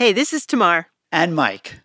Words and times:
Hey, 0.00 0.14
this 0.14 0.32
is 0.32 0.46
Tamar. 0.46 0.86
And 1.12 1.36
Mike. 1.36 1.82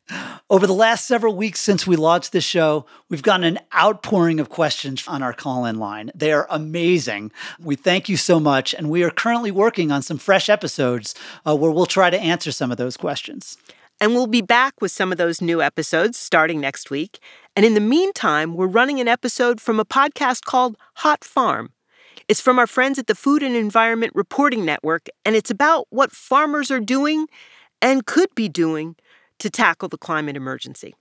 Over 0.50 0.66
the 0.66 0.74
last 0.74 1.06
several 1.06 1.36
weeks 1.36 1.60
since 1.60 1.86
we 1.86 1.98
launched 1.98 2.32
this 2.32 2.46
show, 2.46 2.86
we've 3.10 3.22
gotten 3.22 3.44
an 3.44 3.60
outpouring 3.78 4.40
of 4.40 4.48
questions 4.48 5.06
on 5.06 5.22
our 5.22 5.34
call 5.34 5.66
in 5.66 5.80
line. 5.80 6.12
They 6.16 6.32
are 6.32 6.48
amazing. 6.50 7.34
We 7.60 7.76
thank 7.76 8.08
you 8.08 8.16
so 8.16 8.40
much. 8.40 8.74
And 8.74 8.90
we 8.90 9.04
are 9.04 9.10
currently 9.10 9.52
working 9.52 9.92
on 9.92 10.02
some 10.02 10.18
fresh 10.18 10.48
episodes 10.48 11.14
uh, 11.46 11.58
where 11.58 11.72
we'll 11.72 11.86
try 11.86 12.10
to 12.10 12.18
answer 12.18 12.54
some 12.54 12.72
of 12.72 12.78
those 12.78 12.96
questions. 12.96 13.58
And 14.00 14.14
we'll 14.14 14.28
be 14.28 14.42
back 14.42 14.80
with 14.80 14.94
some 14.94 15.12
of 15.12 15.18
those 15.18 15.42
new 15.42 15.62
episodes 15.62 16.18
starting 16.18 16.62
next 16.62 16.90
week. 16.90 17.20
And 17.54 17.66
in 17.66 17.74
the 17.74 17.82
meantime, 17.82 18.54
we're 18.54 18.66
running 18.66 19.02
an 19.02 19.10
episode 19.10 19.60
from 19.60 19.78
a 19.78 19.84
podcast 19.84 20.46
called 20.46 20.78
Hot 21.00 21.26
Farm. 21.26 21.74
It's 22.30 22.40
from 22.40 22.60
our 22.60 22.68
friends 22.68 22.98
at 22.98 23.08
the 23.08 23.14
Food 23.14 23.44
and 23.44 23.58
Environment 23.58 24.14
Reporting 24.16 24.64
Network, 24.64 25.10
and 25.26 25.36
it's 25.36 25.52
about 25.52 25.86
what 25.90 26.12
farmers 26.12 26.72
are 26.72 26.80
doing 26.80 27.28
and 27.86 28.04
could 28.08 28.34
be 28.34 28.50
doing 28.50 28.96
to 29.38 29.48
tackle 29.48 29.88
the 29.88 29.98
climate 29.98 30.36
emergency. 30.36 30.96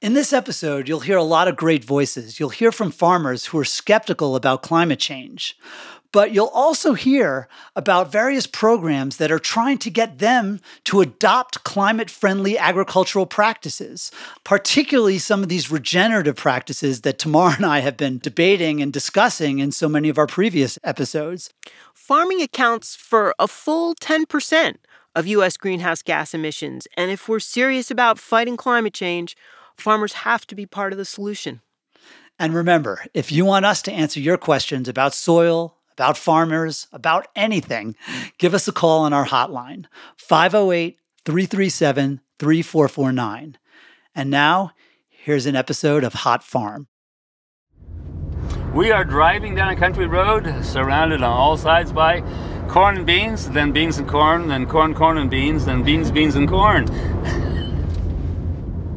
In 0.00 0.14
this 0.14 0.32
episode, 0.32 0.88
you'll 0.88 1.00
hear 1.00 1.16
a 1.16 1.24
lot 1.24 1.48
of 1.48 1.56
great 1.56 1.84
voices. 1.84 2.38
You'll 2.38 2.50
hear 2.50 2.70
from 2.70 2.92
farmers 2.92 3.46
who 3.46 3.58
are 3.58 3.64
skeptical 3.64 4.36
about 4.36 4.62
climate 4.62 5.00
change. 5.00 5.58
But 6.12 6.32
you'll 6.32 6.54
also 6.54 6.94
hear 6.94 7.48
about 7.74 8.12
various 8.12 8.46
programs 8.46 9.16
that 9.16 9.32
are 9.32 9.40
trying 9.40 9.78
to 9.78 9.90
get 9.90 10.20
them 10.20 10.60
to 10.84 11.00
adopt 11.00 11.64
climate 11.64 12.08
friendly 12.08 12.56
agricultural 12.56 13.26
practices, 13.26 14.12
particularly 14.44 15.18
some 15.18 15.42
of 15.42 15.48
these 15.48 15.72
regenerative 15.72 16.36
practices 16.36 17.00
that 17.00 17.18
Tamar 17.18 17.54
and 17.56 17.66
I 17.66 17.80
have 17.80 17.96
been 17.96 18.18
debating 18.20 18.80
and 18.80 18.92
discussing 18.92 19.58
in 19.58 19.72
so 19.72 19.88
many 19.88 20.08
of 20.08 20.18
our 20.18 20.28
previous 20.28 20.78
episodes. 20.84 21.52
Farming 21.92 22.40
accounts 22.40 22.94
for 22.94 23.34
a 23.40 23.48
full 23.48 23.96
10% 23.96 24.76
of 25.18 25.26
U.S. 25.26 25.56
greenhouse 25.56 26.00
gas 26.00 26.32
emissions. 26.32 26.86
And 26.96 27.10
if 27.10 27.28
we're 27.28 27.40
serious 27.40 27.90
about 27.90 28.20
fighting 28.20 28.56
climate 28.56 28.94
change, 28.94 29.36
farmers 29.76 30.12
have 30.12 30.46
to 30.46 30.54
be 30.54 30.64
part 30.64 30.92
of 30.92 30.98
the 30.98 31.04
solution. 31.04 31.60
And 32.38 32.54
remember, 32.54 33.04
if 33.14 33.32
you 33.32 33.44
want 33.44 33.66
us 33.66 33.82
to 33.82 33.92
answer 33.92 34.20
your 34.20 34.38
questions 34.38 34.88
about 34.88 35.12
soil, 35.12 35.76
about 35.94 36.16
farmers, 36.16 36.86
about 36.92 37.26
anything, 37.34 37.96
give 38.38 38.54
us 38.54 38.68
a 38.68 38.72
call 38.72 39.00
on 39.00 39.12
our 39.12 39.26
hotline, 39.26 39.86
508 40.16 40.98
337 41.24 42.20
3449. 42.38 43.58
And 44.14 44.30
now, 44.30 44.70
here's 45.08 45.46
an 45.46 45.56
episode 45.56 46.04
of 46.04 46.14
Hot 46.14 46.44
Farm. 46.44 46.86
We 48.72 48.92
are 48.92 49.04
driving 49.04 49.56
down 49.56 49.70
a 49.70 49.76
country 49.76 50.06
road 50.06 50.64
surrounded 50.64 51.24
on 51.24 51.32
all 51.32 51.56
sides 51.56 51.92
by 51.92 52.22
corn 52.68 52.98
and 52.98 53.06
beans, 53.06 53.48
then 53.48 53.72
beans 53.72 53.96
and 53.98 54.06
corn, 54.06 54.48
then 54.48 54.66
corn, 54.66 54.94
corn 54.94 55.16
and 55.16 55.30
beans, 55.30 55.64
then 55.64 55.82
beans, 55.82 56.10
beans 56.10 56.36
and 56.36 56.46
corn. 56.46 56.86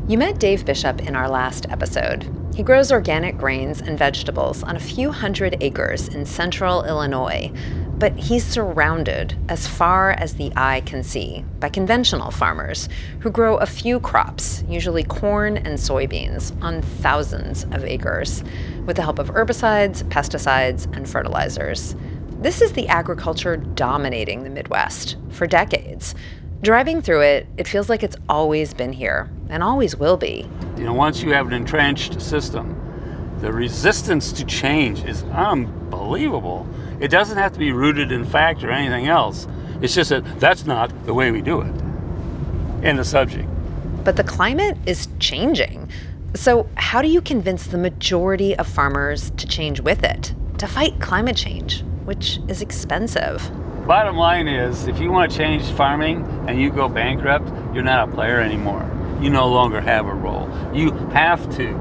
you 0.09 0.17
met 0.17 0.39
Dave 0.39 0.65
Bishop 0.65 0.99
in 1.07 1.15
our 1.15 1.29
last 1.29 1.65
episode. 1.69 2.29
He 2.53 2.63
grows 2.63 2.91
organic 2.91 3.37
grains 3.37 3.79
and 3.79 3.97
vegetables 3.97 4.61
on 4.61 4.75
a 4.75 4.79
few 4.79 5.13
hundred 5.13 5.55
acres 5.61 6.09
in 6.09 6.25
central 6.25 6.83
Illinois, 6.83 7.49
but 7.97 8.17
he's 8.17 8.43
surrounded 8.43 9.37
as 9.47 9.67
far 9.67 10.11
as 10.11 10.33
the 10.33 10.51
eye 10.57 10.81
can 10.81 11.01
see 11.01 11.45
by 11.61 11.69
conventional 11.69 12.29
farmers 12.29 12.89
who 13.21 13.31
grow 13.31 13.55
a 13.55 13.65
few 13.65 14.01
crops, 14.01 14.65
usually 14.67 15.03
corn 15.03 15.55
and 15.55 15.77
soybeans, 15.79 16.51
on 16.61 16.81
thousands 16.81 17.63
of 17.65 17.85
acres, 17.85 18.43
with 18.85 18.97
the 18.97 19.03
help 19.03 19.17
of 19.17 19.29
herbicides, 19.29 20.03
pesticides, 20.09 20.93
and 20.93 21.09
fertilizers. 21.09 21.95
This 22.41 22.63
is 22.63 22.73
the 22.73 22.87
agriculture 22.87 23.55
dominating 23.55 24.43
the 24.43 24.49
Midwest 24.49 25.15
for 25.29 25.45
decades. 25.45 26.15
Driving 26.63 26.99
through 26.99 27.21
it, 27.21 27.47
it 27.55 27.67
feels 27.67 27.87
like 27.87 28.01
it's 28.01 28.15
always 28.27 28.73
been 28.73 28.93
here 28.93 29.29
and 29.49 29.61
always 29.61 29.95
will 29.95 30.17
be. 30.17 30.49
You 30.75 30.85
know, 30.85 30.93
once 30.93 31.21
you 31.21 31.33
have 31.33 31.45
an 31.45 31.53
entrenched 31.53 32.19
system, 32.19 32.75
the 33.41 33.53
resistance 33.53 34.31
to 34.33 34.43
change 34.43 35.03
is 35.03 35.21
unbelievable. 35.25 36.67
It 36.99 37.09
doesn't 37.09 37.37
have 37.37 37.53
to 37.53 37.59
be 37.59 37.73
rooted 37.73 38.11
in 38.11 38.25
fact 38.25 38.63
or 38.63 38.71
anything 38.71 39.05
else. 39.05 39.47
It's 39.79 39.93
just 39.93 40.09
that 40.09 40.39
that's 40.39 40.65
not 40.65 40.91
the 41.05 41.13
way 41.13 41.29
we 41.29 41.43
do 41.43 41.61
it. 41.61 41.73
In 42.81 42.95
the 42.95 43.05
subject. 43.05 43.47
But 44.03 44.15
the 44.15 44.23
climate 44.23 44.79
is 44.87 45.09
changing. 45.19 45.89
So, 46.33 46.67
how 46.73 47.03
do 47.03 47.07
you 47.07 47.21
convince 47.21 47.67
the 47.67 47.77
majority 47.77 48.57
of 48.57 48.65
farmers 48.65 49.29
to 49.37 49.45
change 49.45 49.79
with 49.79 50.03
it, 50.03 50.33
to 50.57 50.65
fight 50.65 50.99
climate 50.99 51.37
change? 51.37 51.83
Which 52.05 52.39
is 52.47 52.61
expensive. 52.61 53.51
Bottom 53.87 54.15
line 54.15 54.47
is, 54.47 54.87
if 54.87 54.99
you 54.99 55.11
want 55.11 55.31
to 55.31 55.37
change 55.37 55.63
farming 55.71 56.23
and 56.47 56.59
you 56.59 56.69
go 56.69 56.87
bankrupt, 56.87 57.47
you're 57.73 57.83
not 57.83 58.09
a 58.09 58.11
player 58.11 58.39
anymore. 58.39 58.87
You 59.21 59.29
no 59.29 59.49
longer 59.49 59.81
have 59.81 60.05
a 60.05 60.13
role. 60.13 60.49
You 60.73 60.91
have 61.09 61.43
to 61.57 61.73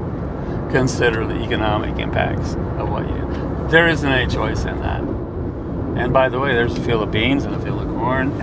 consider 0.71 1.25
the 1.25 1.41
economic 1.41 1.99
impacts 1.99 2.53
of 2.79 2.89
what 2.89 3.07
you 3.07 3.15
do. 3.15 3.67
There 3.69 3.87
isn't 3.87 4.11
any 4.11 4.31
choice 4.31 4.65
in 4.65 4.79
that. 4.81 5.01
And 5.01 6.11
by 6.11 6.29
the 6.29 6.39
way, 6.39 6.53
there's 6.53 6.77
a 6.77 6.81
field 6.81 7.03
of 7.03 7.11
beans 7.11 7.43
and 7.43 7.55
a 7.55 7.59
field 7.59 7.81
of 7.81 7.87
corn 7.89 8.31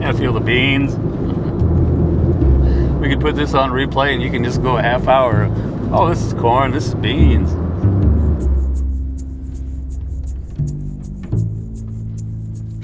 and 0.00 0.04
a 0.04 0.14
field 0.14 0.36
of 0.36 0.44
beans. 0.44 0.96
we 3.00 3.08
could 3.08 3.20
put 3.20 3.36
this 3.36 3.54
on 3.54 3.70
replay 3.70 4.14
and 4.14 4.22
you 4.22 4.30
can 4.30 4.42
just 4.42 4.62
go 4.62 4.76
a 4.76 4.82
half 4.82 5.06
hour. 5.06 5.48
Oh, 5.92 6.08
this 6.08 6.22
is 6.22 6.32
corn, 6.34 6.72
this 6.72 6.88
is 6.88 6.94
beans. 6.94 7.52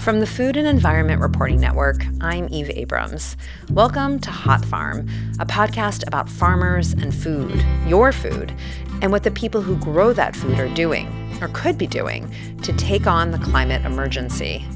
From 0.04 0.20
the 0.20 0.26
Food 0.26 0.58
and 0.58 0.66
Environment 0.66 1.22
Reporting 1.22 1.58
Network, 1.58 2.04
I'm 2.20 2.46
Eve 2.50 2.68
Abrams. 2.74 3.38
Welcome 3.70 4.18
to 4.18 4.30
Hot 4.30 4.62
Farm, 4.62 5.08
a 5.40 5.46
podcast 5.46 6.06
about 6.06 6.28
farmers 6.28 6.92
and 6.92 7.14
food, 7.14 7.64
your 7.86 8.12
food, 8.12 8.54
and 9.00 9.10
what 9.10 9.22
the 9.22 9.30
people 9.30 9.62
who 9.62 9.78
grow 9.78 10.12
that 10.12 10.36
food 10.36 10.60
are 10.60 10.68
doing, 10.74 11.08
or 11.40 11.48
could 11.54 11.78
be 11.78 11.86
doing, 11.86 12.30
to 12.60 12.74
take 12.74 13.06
on 13.06 13.30
the 13.30 13.38
climate 13.38 13.82
emergency. 13.86 14.66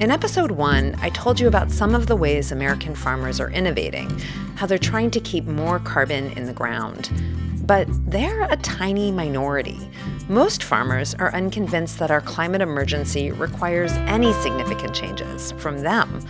In 0.00 0.10
episode 0.10 0.52
one, 0.52 0.96
I 1.02 1.10
told 1.10 1.38
you 1.38 1.46
about 1.46 1.70
some 1.70 1.94
of 1.94 2.06
the 2.06 2.16
ways 2.16 2.52
American 2.52 2.94
farmers 2.94 3.38
are 3.38 3.50
innovating, 3.50 4.18
how 4.54 4.64
they're 4.64 4.78
trying 4.78 5.10
to 5.10 5.20
keep 5.20 5.44
more 5.44 5.78
carbon 5.78 6.30
in 6.38 6.46
the 6.46 6.54
ground. 6.54 7.10
But 7.66 7.86
they're 8.10 8.44
a 8.44 8.56
tiny 8.56 9.12
minority. 9.12 9.78
Most 10.30 10.62
farmers 10.62 11.16
are 11.16 11.34
unconvinced 11.34 11.98
that 11.98 12.12
our 12.12 12.20
climate 12.20 12.60
emergency 12.60 13.32
requires 13.32 13.90
any 14.06 14.32
significant 14.34 14.94
changes 14.94 15.50
from 15.58 15.80
them. 15.80 16.24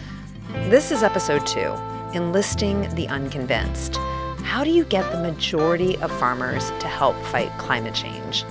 This 0.70 0.90
is 0.90 1.02
episode 1.02 1.46
two 1.46 1.74
Enlisting 2.14 2.88
the 2.94 3.06
Unconvinced. 3.08 3.96
How 4.42 4.64
do 4.64 4.70
you 4.70 4.84
get 4.84 5.12
the 5.12 5.20
majority 5.20 5.98
of 5.98 6.10
farmers 6.18 6.70
to 6.80 6.88
help 6.88 7.14
fight 7.26 7.50
climate 7.58 7.94
change? 7.94 8.46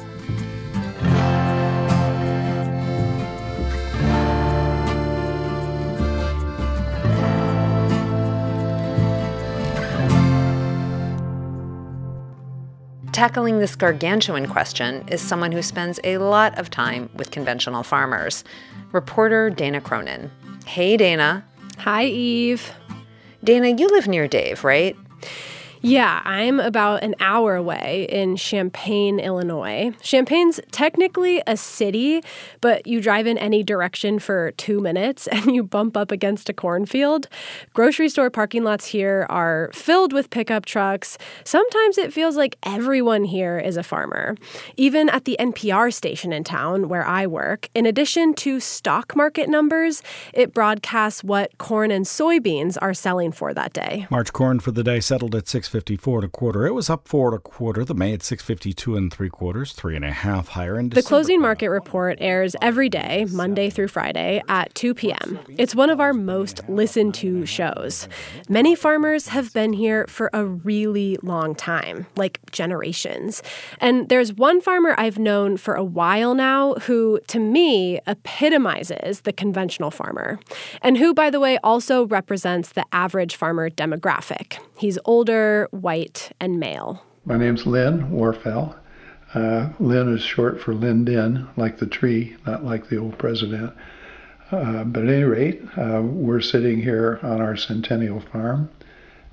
Tackling 13.20 13.60
this 13.60 13.76
gargantuan 13.76 14.48
question 14.48 15.06
is 15.10 15.20
someone 15.20 15.52
who 15.52 15.62
spends 15.62 16.00
a 16.06 16.20
lot 16.20 16.58
of 16.58 16.70
time 16.70 17.10
with 17.16 17.32
conventional 17.32 17.84
farmers. 17.84 18.46
Reporter 18.94 19.50
Dana 19.50 19.82
Cronin. 19.82 20.32
Hey, 20.66 20.96
Dana. 20.96 21.46
Hi, 21.80 22.06
Eve. 22.06 22.72
Dana, 23.44 23.76
you 23.78 23.90
live 23.90 24.08
near 24.08 24.30
Dave, 24.30 24.64
right? 24.64 24.96
Yeah, 25.82 26.22
I'm 26.26 26.60
about 26.60 27.04
an 27.04 27.16
hour 27.22 27.56
away 27.56 28.06
in 28.10 28.36
Champaign, 28.36 29.18
Illinois. 29.18 29.94
Champaign's 30.02 30.60
technically 30.72 31.42
a 31.48 31.56
city, 31.56 32.22
but 32.60 32.86
you 32.86 33.00
drive 33.00 33.28
in 33.28 33.38
any 33.38 33.64
direction 33.64 34.20
for 34.20 34.52
two 34.58 34.82
minutes 34.82 35.28
and 35.32 35.56
you 35.56 35.64
bump 35.64 35.96
up 35.96 36.12
against 36.12 36.50
a 36.50 36.54
cornfield. 36.54 37.30
Grocery 37.74 38.10
store 38.10 38.30
parking 38.30 38.66
lots 38.66 38.88
here 38.88 39.26
are 39.30 39.70
filled 39.74 40.12
with 40.12 40.30
pickup 40.30 40.66
trucks. 40.66 41.18
Sometimes 41.46 41.98
it 41.98 42.12
feels 42.12 42.36
like 42.36 42.58
everyone 42.64 43.24
here 43.24 43.58
is 43.58 43.78
a 43.78 43.84
farmer. 43.84 44.36
Even 44.76 45.08
at 45.08 45.24
the 45.24 45.38
NPR 45.40 45.94
station 45.94 46.34
in 46.34 46.44
town 46.44 46.90
where 46.90 47.06
I 47.06 47.26
work, 47.26 47.70
in 47.74 47.86
addition 47.86 48.34
to 48.36 48.60
stock 48.60 49.16
market 49.16 49.48
numbers, 49.48 50.04
it 50.34 50.54
broadcasts 50.54 51.24
what 51.24 51.58
corn 51.58 51.90
and 51.90 52.06
soybeans 52.06 52.78
are 52.82 52.94
selling 52.94 53.32
for 53.32 53.54
that 53.54 53.72
day. 53.72 54.08
March 54.12 54.34
corn 54.34 54.60
for 54.60 54.72
the 54.72 54.84
day 54.84 55.00
settled 55.00 55.36
at 55.36 55.48
6 55.48 55.69
654 55.70 56.18
and 56.18 56.26
a 56.26 56.30
quarter. 56.30 56.66
It 56.66 56.74
was 56.74 56.90
up 56.90 57.08
four 57.08 57.30
and 57.30 57.38
a 57.38 57.40
quarter. 57.40 57.86
The 57.86 57.94
May 57.94 58.14
at 58.14 58.24
652 58.24 58.96
and 58.96 59.14
three 59.14 59.30
quarters, 59.30 59.72
three 59.74 59.96
and 59.96 60.04
a 60.04 60.12
half 60.12 60.50
higher. 60.50 60.76
And 60.76 60.92
the 60.92 61.04
closing 61.04 61.40
market 61.40 61.70
report 61.70 62.18
airs 62.20 62.56
every 62.60 62.90
day, 62.90 63.28
Monday 63.30 63.70
through 63.70 63.90
Friday 63.90 64.42
at 64.48 64.74
2 64.74 64.96
p.m. 64.96 65.40
It's 65.60 65.76
one 65.76 65.92
of 65.92 66.00
our 66.00 66.12
most 66.12 66.68
listened 66.68 67.14
to 67.16 67.46
shows. 67.46 68.08
Many 68.48 68.74
farmers 68.74 69.28
have 69.28 69.54
been 69.54 69.74
here 69.74 70.08
for 70.08 70.32
a 70.34 70.44
really 70.44 71.18
long 71.22 71.54
time, 71.54 72.08
like 72.16 72.40
generations. 72.52 73.44
And 73.80 74.10
there's 74.10 74.34
one 74.34 74.62
farmer 74.62 74.96
I've 74.98 75.20
known 75.20 75.58
for 75.58 75.76
a 75.76 75.84
while 75.84 76.34
now 76.34 76.74
who, 76.76 77.20
to 77.28 77.40
me, 77.40 78.00
epitomizes 78.08 79.22
the 79.22 79.34
conventional 79.34 79.92
farmer, 79.92 80.40
and 80.82 80.98
who, 80.98 81.14
by 81.14 81.30
the 81.30 81.40
way, 81.40 81.60
also 81.64 82.08
represents 82.08 82.72
the 82.72 82.86
average 82.92 83.36
farmer 83.36 83.70
demographic. 83.70 84.58
He's 84.80 84.98
older, 85.04 85.59
white, 85.72 86.32
and 86.40 86.60
male. 86.60 87.04
My 87.26 87.38
name's 87.38 87.66
Lynn 87.66 88.10
Warfel. 88.12 88.76
Uh, 89.34 89.70
Lynn 89.80 90.14
is 90.14 90.24
short 90.24 90.60
for 90.60 90.74
Linden, 90.74 91.48
like 91.56 91.78
the 91.78 91.86
tree, 91.86 92.36
not 92.48 92.64
like 92.64 92.90
the 92.90 92.98
old 92.98 93.18
president. 93.18 93.74
Uh, 94.52 94.84
but 94.84 95.04
at 95.04 95.10
any 95.10 95.24
rate, 95.24 95.62
uh, 95.78 96.02
we're 96.02 96.42
sitting 96.42 96.82
here 96.82 97.20
on 97.22 97.40
our 97.40 97.56
Centennial 97.56 98.20
Farm, 98.20 98.70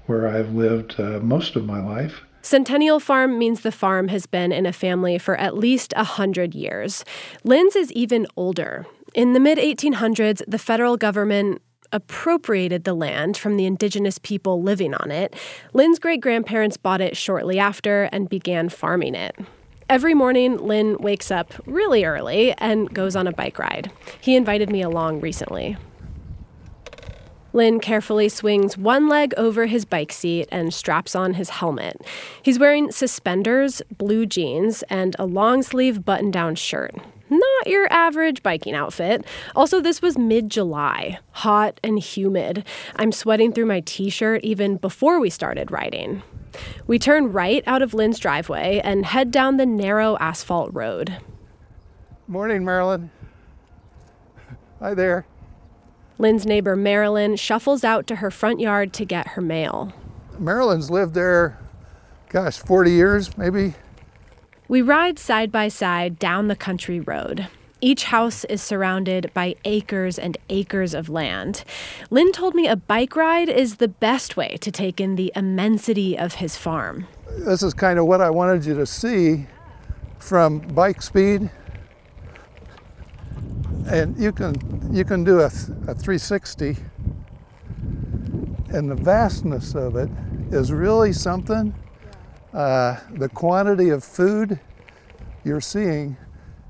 where 0.07 0.29
I've 0.29 0.55
lived 0.55 1.01
uh, 1.01 1.21
most 1.21 1.57
of 1.57 1.65
my 1.65 1.81
life. 1.81 2.21
Centennial 2.43 3.01
Farm 3.01 3.39
means 3.39 3.63
the 3.63 3.73
farm 3.73 4.09
has 4.09 4.27
been 4.27 4.53
in 4.53 4.67
a 4.67 4.73
family 4.73 5.19
for 5.19 5.37
at 5.37 5.57
least 5.57 5.93
a 5.97 6.05
hundred 6.05 6.55
years. 6.55 7.05
Lynn's 7.43 7.75
is 7.75 7.91
even 7.93 8.27
older. 8.37 8.87
In 9.15 9.33
the 9.33 9.41
mid 9.41 9.59
1800s, 9.59 10.43
the 10.47 10.59
federal 10.59 10.97
government 10.97 11.63
appropriated 11.93 12.85
the 12.85 12.95
land 12.95 13.37
from 13.37 13.57
the 13.57 13.67
indigenous 13.67 14.19
people 14.19 14.63
living 14.63 14.95
on 14.95 15.11
it. 15.11 15.35
Lynn's 15.73 15.99
great 15.99 16.21
grandparents 16.21 16.77
bought 16.77 17.01
it 17.01 17.17
shortly 17.17 17.59
after 17.59 18.05
and 18.05 18.29
began 18.29 18.69
farming 18.69 19.15
it. 19.15 19.37
Every 19.89 20.15
morning, 20.15 20.57
Lynn 20.59 20.97
wakes 20.99 21.31
up 21.31 21.55
really 21.65 22.05
early 22.05 22.53
and 22.59 22.93
goes 22.93 23.15
on 23.15 23.29
a 23.29 23.33
bike 23.33 23.59
ride. 23.59 23.93
He 24.21 24.35
invited 24.35 24.69
me 24.69 24.83
along 24.83 25.21
recently. 25.21 25.77
Lynn 27.53 27.81
carefully 27.81 28.29
swings 28.29 28.77
one 28.77 29.09
leg 29.09 29.33
over 29.39 29.65
his 29.65 29.87
bike 29.87 30.13
seat 30.13 30.47
and 30.53 30.75
straps 30.75 31.15
on 31.15 31.35
his 31.35 31.49
helmet. 31.49 32.05
He's 32.43 32.59
wearing 32.59 32.91
suspenders, 32.91 33.81
blue 33.97 34.27
jeans, 34.27 34.83
and 34.91 35.17
a 35.19 35.25
long 35.25 35.63
sleeve 35.63 36.05
button 36.05 36.31
down 36.31 36.57
shirt. 36.57 36.95
Not 37.29 37.67
your 37.67 37.93
average 37.93 38.43
biking 38.43 38.75
outfit. 38.75 39.25
Also, 39.55 39.81
this 39.81 40.01
was 40.01 40.17
mid 40.17 40.49
July, 40.51 41.19
hot 41.33 41.81
and 41.83 41.99
humid. 41.99 42.65
I'm 42.95 43.11
sweating 43.11 43.53
through 43.53 43.67
my 43.67 43.81
t 43.81 44.11
shirt 44.11 44.45
even 44.45 44.77
before 44.77 45.19
we 45.19 45.31
started 45.31 45.71
riding. 45.71 46.23
We 46.87 46.99
turn 46.99 47.33
right 47.33 47.63
out 47.67 47.83
of 47.83 47.95
Lynn's 47.95 48.19
driveway 48.19 48.81
and 48.85 49.05
head 49.05 49.31
down 49.31 49.57
the 49.57 49.67
narrow 49.67 50.17
asphalt 50.19 50.73
road. 50.73 51.19
Morning, 52.29 52.65
Marilyn. 52.65 53.11
Hi 54.81 54.95
there. 54.95 55.27
Lynn's 56.19 56.47
neighbor 56.47 56.77
Marilyn 56.77 57.37
shuffles 57.37 57.85
out 57.85 58.07
to 58.07 58.17
her 58.17 58.31
front 58.31 58.61
yard 58.61 58.93
to 58.95 59.05
get 59.05 59.29
her 59.29 59.43
mail. 59.43 59.93
Marilyn's 60.39 60.91
lived 60.91 61.15
there, 61.15 61.59
gosh, 62.29 62.59
40 62.59 62.91
years 62.91 63.37
maybe. 63.37 63.75
We 64.69 64.83
ride 64.83 65.21
side 65.21 65.53
by 65.53 65.69
side 65.69 66.19
down 66.19 66.49
the 66.49 66.57
country 66.57 66.99
road. 66.99 67.47
Each 67.81 68.05
house 68.05 68.45
is 68.47 68.61
surrounded 68.61 69.31
by 69.33 69.55
acres 69.65 70.19
and 70.19 70.37
acres 70.51 70.93
of 70.93 71.09
land. 71.09 71.63
Lynn 72.11 72.33
told 72.33 72.57
me 72.57 72.67
a 72.67 72.75
bike 72.75 73.15
ride 73.15 73.49
is 73.49 73.77
the 73.77 73.87
best 73.87 74.37
way 74.37 74.57
to 74.63 74.73
take 74.73 75.01
in 75.01 75.15
the 75.15 75.31
immensity 75.37 76.19
of 76.19 76.35
his 76.35 76.57
farm. 76.57 77.07
This 77.39 77.63
is 77.63 77.75
kind 77.75 78.01
of 78.01 78.07
what 78.07 78.21
I 78.21 78.29
wanted 78.31 78.65
you 78.65 78.75
to 78.75 78.87
see 78.87 79.47
from 80.19 80.59
bike 80.59 81.01
speed. 81.01 81.49
And 83.89 84.19
you 84.19 84.33
can 84.33 84.57
you 84.93 85.05
can 85.05 85.23
do 85.23 85.39
a, 85.39 85.47
a 85.47 85.95
360 85.95 86.77
and 88.71 88.91
the 88.91 88.97
vastness 88.97 89.77
of 89.77 89.95
it 89.95 90.11
is 90.51 90.73
really 90.73 91.13
something 91.13 91.73
uh, 92.57 92.99
the 93.13 93.29
quantity 93.29 93.91
of 93.91 94.03
food 94.03 94.59
you're 95.45 95.61
seeing 95.61 96.17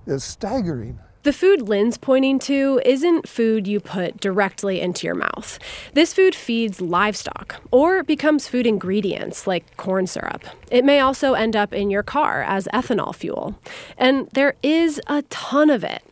is 0.06 0.24
staggering. 0.24 0.98
The 1.22 1.32
food 1.32 1.62
Lynn's 1.62 1.96
pointing 1.96 2.38
to 2.40 2.80
isn't 2.84 3.28
food 3.28 3.66
you 3.66 3.80
put 3.80 4.20
directly 4.20 4.80
into 4.80 5.06
your 5.06 5.16
mouth. 5.16 5.58
This 5.92 6.12
food 6.12 6.34
feeds 6.34 6.80
livestock 6.80 7.56
or 7.72 8.04
becomes 8.04 8.46
food 8.46 8.66
ingredients 8.66 9.46
like 9.46 9.76
corn 9.76 10.06
syrup. 10.06 10.44
It 10.70 10.84
may 10.84 11.00
also 11.00 11.34
end 11.34 11.56
up 11.56 11.72
in 11.72 11.90
your 11.90 12.04
car 12.04 12.42
as 12.42 12.68
ethanol 12.72 13.14
fuel. 13.14 13.58
And 13.96 14.28
there 14.34 14.54
is 14.62 15.00
a 15.08 15.22
ton 15.22 15.70
of 15.70 15.82
it. 15.82 16.02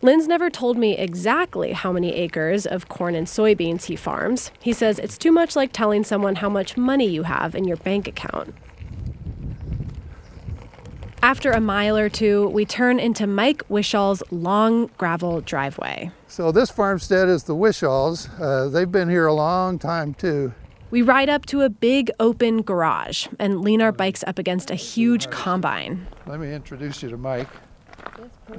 Lynn's 0.00 0.26
never 0.26 0.48
told 0.50 0.78
me 0.78 0.96
exactly 0.96 1.72
how 1.72 1.92
many 1.92 2.14
acres 2.14 2.66
of 2.66 2.88
corn 2.88 3.14
and 3.14 3.26
soybeans 3.26 3.84
he 3.84 3.96
farms. 3.96 4.50
He 4.60 4.72
says 4.72 4.98
it's 4.98 5.18
too 5.18 5.32
much 5.32 5.54
like 5.54 5.72
telling 5.72 6.02
someone 6.02 6.36
how 6.36 6.48
much 6.48 6.76
money 6.76 7.08
you 7.08 7.24
have 7.24 7.54
in 7.54 7.64
your 7.64 7.76
bank 7.78 8.08
account. 8.08 8.54
After 11.24 11.52
a 11.52 11.60
mile 11.60 11.96
or 11.96 12.08
two, 12.08 12.48
we 12.48 12.64
turn 12.64 12.98
into 12.98 13.28
Mike 13.28 13.62
Wishall's 13.68 14.24
long 14.32 14.90
gravel 14.98 15.40
driveway. 15.40 16.10
So, 16.26 16.50
this 16.50 16.68
farmstead 16.68 17.28
is 17.28 17.44
the 17.44 17.54
Wishalls. 17.54 18.28
Uh, 18.40 18.68
they've 18.68 18.90
been 18.90 19.08
here 19.08 19.26
a 19.26 19.32
long 19.32 19.78
time, 19.78 20.14
too. 20.14 20.52
We 20.90 21.00
ride 21.00 21.28
up 21.28 21.46
to 21.46 21.60
a 21.60 21.70
big 21.70 22.10
open 22.18 22.62
garage 22.62 23.28
and 23.38 23.60
lean 23.60 23.80
our 23.80 23.92
bikes 23.92 24.24
up 24.26 24.40
against 24.40 24.72
a 24.72 24.74
huge 24.74 25.30
combine. 25.30 26.08
Let 26.26 26.40
me 26.40 26.52
introduce 26.52 27.04
you 27.04 27.10
to 27.10 27.16
Mike, 27.16 27.48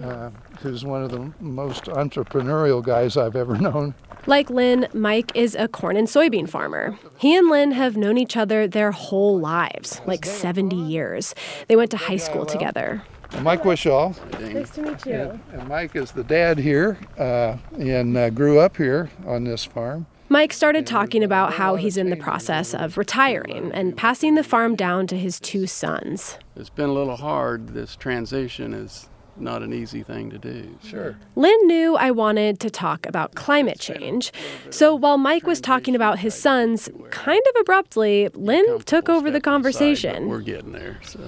uh, 0.02 0.30
who's 0.60 0.84
one 0.84 1.04
of 1.04 1.12
the 1.12 1.32
most 1.40 1.86
entrepreneurial 1.86 2.84
guys 2.84 3.18
I've 3.18 3.36
ever 3.36 3.58
known. 3.58 3.94
Like 4.26 4.50
Lynn, 4.50 4.88
Mike 4.94 5.32
is 5.36 5.56
a 5.56 5.68
corn 5.68 5.98
and 5.98 6.08
soybean 6.08 6.48
farmer. 6.48 6.98
He 7.18 7.36
and 7.36 7.50
Lynn 7.50 7.72
have 7.72 7.98
known 7.98 8.18
each 8.18 8.38
other 8.38 8.68
their 8.68 8.92
whole 8.92 9.38
lives, 9.38 10.02
like 10.06 10.26
70 10.26 10.76
years. 10.76 11.36
They 11.68 11.76
went 11.76 11.92
to 11.92 11.98
high 11.98 12.18
school 12.18 12.46
together. 12.46 13.04
Mike 13.42 13.64
Wishall. 13.64 14.16
Nice 14.54 14.70
to 14.72 14.82
meet 14.84 15.06
you. 15.06 15.14
And, 15.14 15.42
and 15.52 15.68
Mike 15.68 15.96
is 15.96 16.12
the 16.12 16.24
dad 16.24 16.58
here 16.58 16.98
uh, 17.18 17.58
and 17.78 18.16
uh, 18.16 18.30
grew 18.30 18.60
up 18.60 18.78
here 18.78 19.10
on 19.26 19.44
this 19.44 19.66
farm. 19.66 20.06
Mike 20.30 20.54
started 20.54 20.88
talking 20.88 21.24
about 21.24 21.54
how 21.54 21.76
he's 21.76 21.98
in 21.98 22.10
the 22.10 22.16
process 22.16 22.74
of 22.74 22.98
retiring 22.98 23.72
and 23.74 23.96
passing 23.96 24.36
the 24.36 24.44
farm 24.44 24.76
down 24.76 25.06
to 25.08 25.18
his 25.18 25.40
two 25.40 25.68
sons. 25.68 26.38
It's 26.56 26.70
been 26.70 26.90
a 26.90 26.94
little 26.94 27.18
hard. 27.18 27.70
This 27.70 27.96
transition 27.96 28.74
is 28.74 29.10
not 29.38 29.64
an 29.64 29.74
easy 29.74 30.04
thing 30.04 30.30
to 30.30 30.38
do. 30.38 30.78
Sure. 30.84 31.18
Lynn 31.36 31.68
knew 31.68 31.96
I 31.96 32.12
wanted 32.12 32.60
to 32.62 32.70
talk 32.70 33.06
about 33.06 33.36
climate 33.36 33.80
change. 33.80 34.32
So 34.70 34.94
while 34.94 35.18
Mike 35.18 35.48
was 35.48 35.60
talking 35.60 35.96
about 35.96 36.20
his 36.20 36.36
sons, 36.36 36.90
kind 37.10 37.42
of 37.50 37.62
abruptly, 37.62 38.30
Lynn 38.34 38.80
took 38.82 39.10
over 39.10 39.32
the 39.32 39.42
conversation. 39.42 40.28
We're 40.28 40.42
getting 40.42 40.72
there. 40.72 41.00
So. 41.04 41.20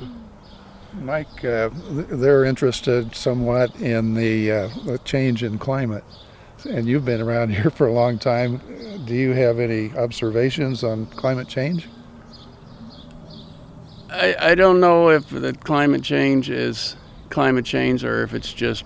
Mike, 0.94 1.44
uh, 1.44 1.70
they're 1.74 2.46
interested 2.46 3.16
somewhat 3.16 3.76
in 3.82 4.14
the, 4.14 4.52
uh, 4.52 4.70
the 4.86 5.00
change 5.00 5.44
in 5.44 5.58
climate. 5.58 6.04
And 6.70 6.88
you've 6.88 7.06
been 7.06 7.22
around 7.22 7.50
here 7.56 7.70
for 7.70 7.88
a 7.88 7.94
long 7.94 8.20
time. 8.20 8.62
Do 9.06 9.14
you 9.14 9.32
have 9.34 9.60
any 9.60 9.96
observations 9.98 10.84
on 10.84 11.08
climate 11.08 11.48
change? 11.48 11.88
I, 14.10 14.36
I 14.40 14.56
don't 14.56 14.80
know 14.80 15.10
if 15.10 15.30
the 15.30 15.54
climate 15.54 16.04
change 16.04 16.50
is 16.50 16.96
climate 17.30 17.66
change 17.66 18.04
or 18.04 18.24
if 18.24 18.34
it's 18.34 18.54
just 18.54 18.84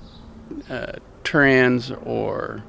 uh, 0.69 0.93
trends 1.23 1.91
or 1.91 2.63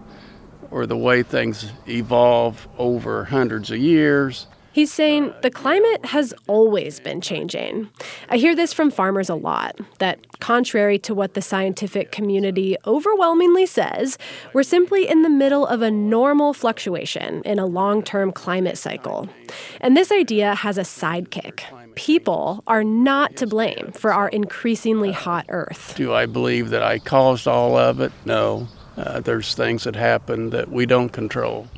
or 0.70 0.86
the 0.86 0.96
way 0.96 1.22
things 1.22 1.72
evolve 1.88 2.68
over 2.78 3.24
hundreds 3.24 3.70
of 3.70 3.78
years. 3.78 4.46
He's 4.72 4.92
saying 4.92 5.34
the 5.42 5.50
climate 5.50 6.04
has 6.06 6.32
always 6.46 7.00
been 7.00 7.20
changing. 7.20 7.90
I 8.28 8.36
hear 8.36 8.54
this 8.54 8.72
from 8.72 8.92
farmers 8.92 9.28
a 9.28 9.34
lot 9.34 9.80
that, 9.98 10.38
contrary 10.38 10.96
to 11.00 11.14
what 11.14 11.34
the 11.34 11.42
scientific 11.42 12.12
community 12.12 12.76
overwhelmingly 12.86 13.66
says, 13.66 14.16
we're 14.52 14.62
simply 14.62 15.08
in 15.08 15.22
the 15.22 15.28
middle 15.28 15.66
of 15.66 15.82
a 15.82 15.90
normal 15.90 16.54
fluctuation 16.54 17.42
in 17.42 17.58
a 17.58 17.66
long 17.66 18.04
term 18.04 18.30
climate 18.30 18.78
cycle. 18.78 19.28
And 19.80 19.96
this 19.96 20.12
idea 20.12 20.54
has 20.54 20.78
a 20.78 20.82
sidekick. 20.82 21.64
People 22.00 22.64
are 22.66 22.82
not 22.82 23.36
to 23.36 23.46
blame 23.46 23.92
for 23.92 24.10
our 24.10 24.30
increasingly 24.30 25.12
hot 25.12 25.44
Earth. 25.50 25.92
Do 25.96 26.14
I 26.14 26.24
believe 26.24 26.70
that 26.70 26.82
I 26.82 26.98
caused 26.98 27.46
all 27.46 27.76
of 27.76 28.00
it? 28.00 28.10
No. 28.24 28.68
Uh, 28.96 29.20
there's 29.20 29.54
things 29.54 29.84
that 29.84 29.96
happen 29.96 30.48
that 30.48 30.70
we 30.70 30.86
don't 30.86 31.10
control. 31.10 31.68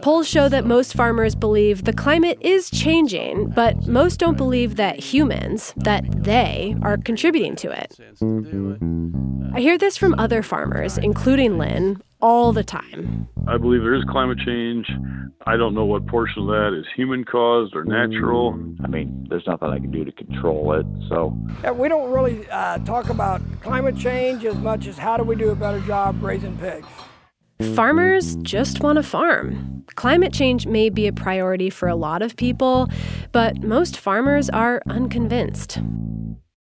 Polls 0.00 0.26
show 0.26 0.48
that 0.48 0.64
most 0.64 0.94
farmers 0.94 1.34
believe 1.34 1.84
the 1.84 1.92
climate 1.92 2.38
is 2.40 2.70
changing, 2.70 3.48
but 3.50 3.86
most 3.86 4.18
don't 4.18 4.38
believe 4.38 4.76
that 4.76 4.98
humans, 4.98 5.74
that 5.76 6.04
they, 6.10 6.74
are 6.80 6.96
contributing 6.96 7.54
to 7.56 7.70
it. 7.70 8.00
I 9.54 9.60
hear 9.60 9.76
this 9.76 9.98
from 9.98 10.14
other 10.18 10.42
farmers, 10.42 10.96
including 10.96 11.58
Lynn, 11.58 12.00
all 12.20 12.52
the 12.52 12.64
time. 12.64 13.28
I 13.48 13.56
believe 13.56 13.82
there 13.82 13.94
is 13.94 14.04
climate 14.10 14.38
change. 14.38 14.86
I 15.46 15.56
don't 15.56 15.74
know 15.74 15.86
what 15.86 16.06
portion 16.06 16.42
of 16.42 16.48
that 16.48 16.78
is 16.78 16.84
human 16.94 17.24
caused 17.24 17.74
or 17.74 17.84
natural. 17.84 18.52
I 18.84 18.88
mean, 18.88 19.26
there's 19.30 19.46
nothing 19.46 19.68
I 19.68 19.78
can 19.78 19.90
do 19.90 20.04
to 20.04 20.12
control 20.12 20.72
it. 20.74 20.86
So 21.08 21.36
yeah, 21.62 21.70
we 21.70 21.88
don't 21.88 22.10
really 22.10 22.48
uh, 22.50 22.78
talk 22.78 23.08
about 23.08 23.40
climate 23.62 23.96
change 23.96 24.44
as 24.44 24.56
much 24.56 24.86
as 24.86 24.98
how 24.98 25.16
do 25.16 25.24
we 25.24 25.36
do 25.36 25.50
a 25.50 25.54
better 25.54 25.80
job 25.80 26.22
raising 26.22 26.56
pigs. 26.58 26.86
Farmers 27.74 28.36
just 28.36 28.80
want 28.80 28.96
to 28.96 29.02
farm. 29.02 29.84
Climate 29.94 30.32
change 30.32 30.66
may 30.66 30.88
be 30.88 31.06
a 31.06 31.12
priority 31.12 31.68
for 31.68 31.88
a 31.88 31.94
lot 31.94 32.22
of 32.22 32.36
people, 32.36 32.88
but 33.32 33.62
most 33.62 33.98
farmers 33.98 34.48
are 34.50 34.80
unconvinced. 34.88 35.78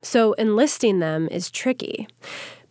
So 0.02 0.34
enlisting 0.34 1.00
them 1.00 1.30
is 1.32 1.50
tricky. 1.50 2.08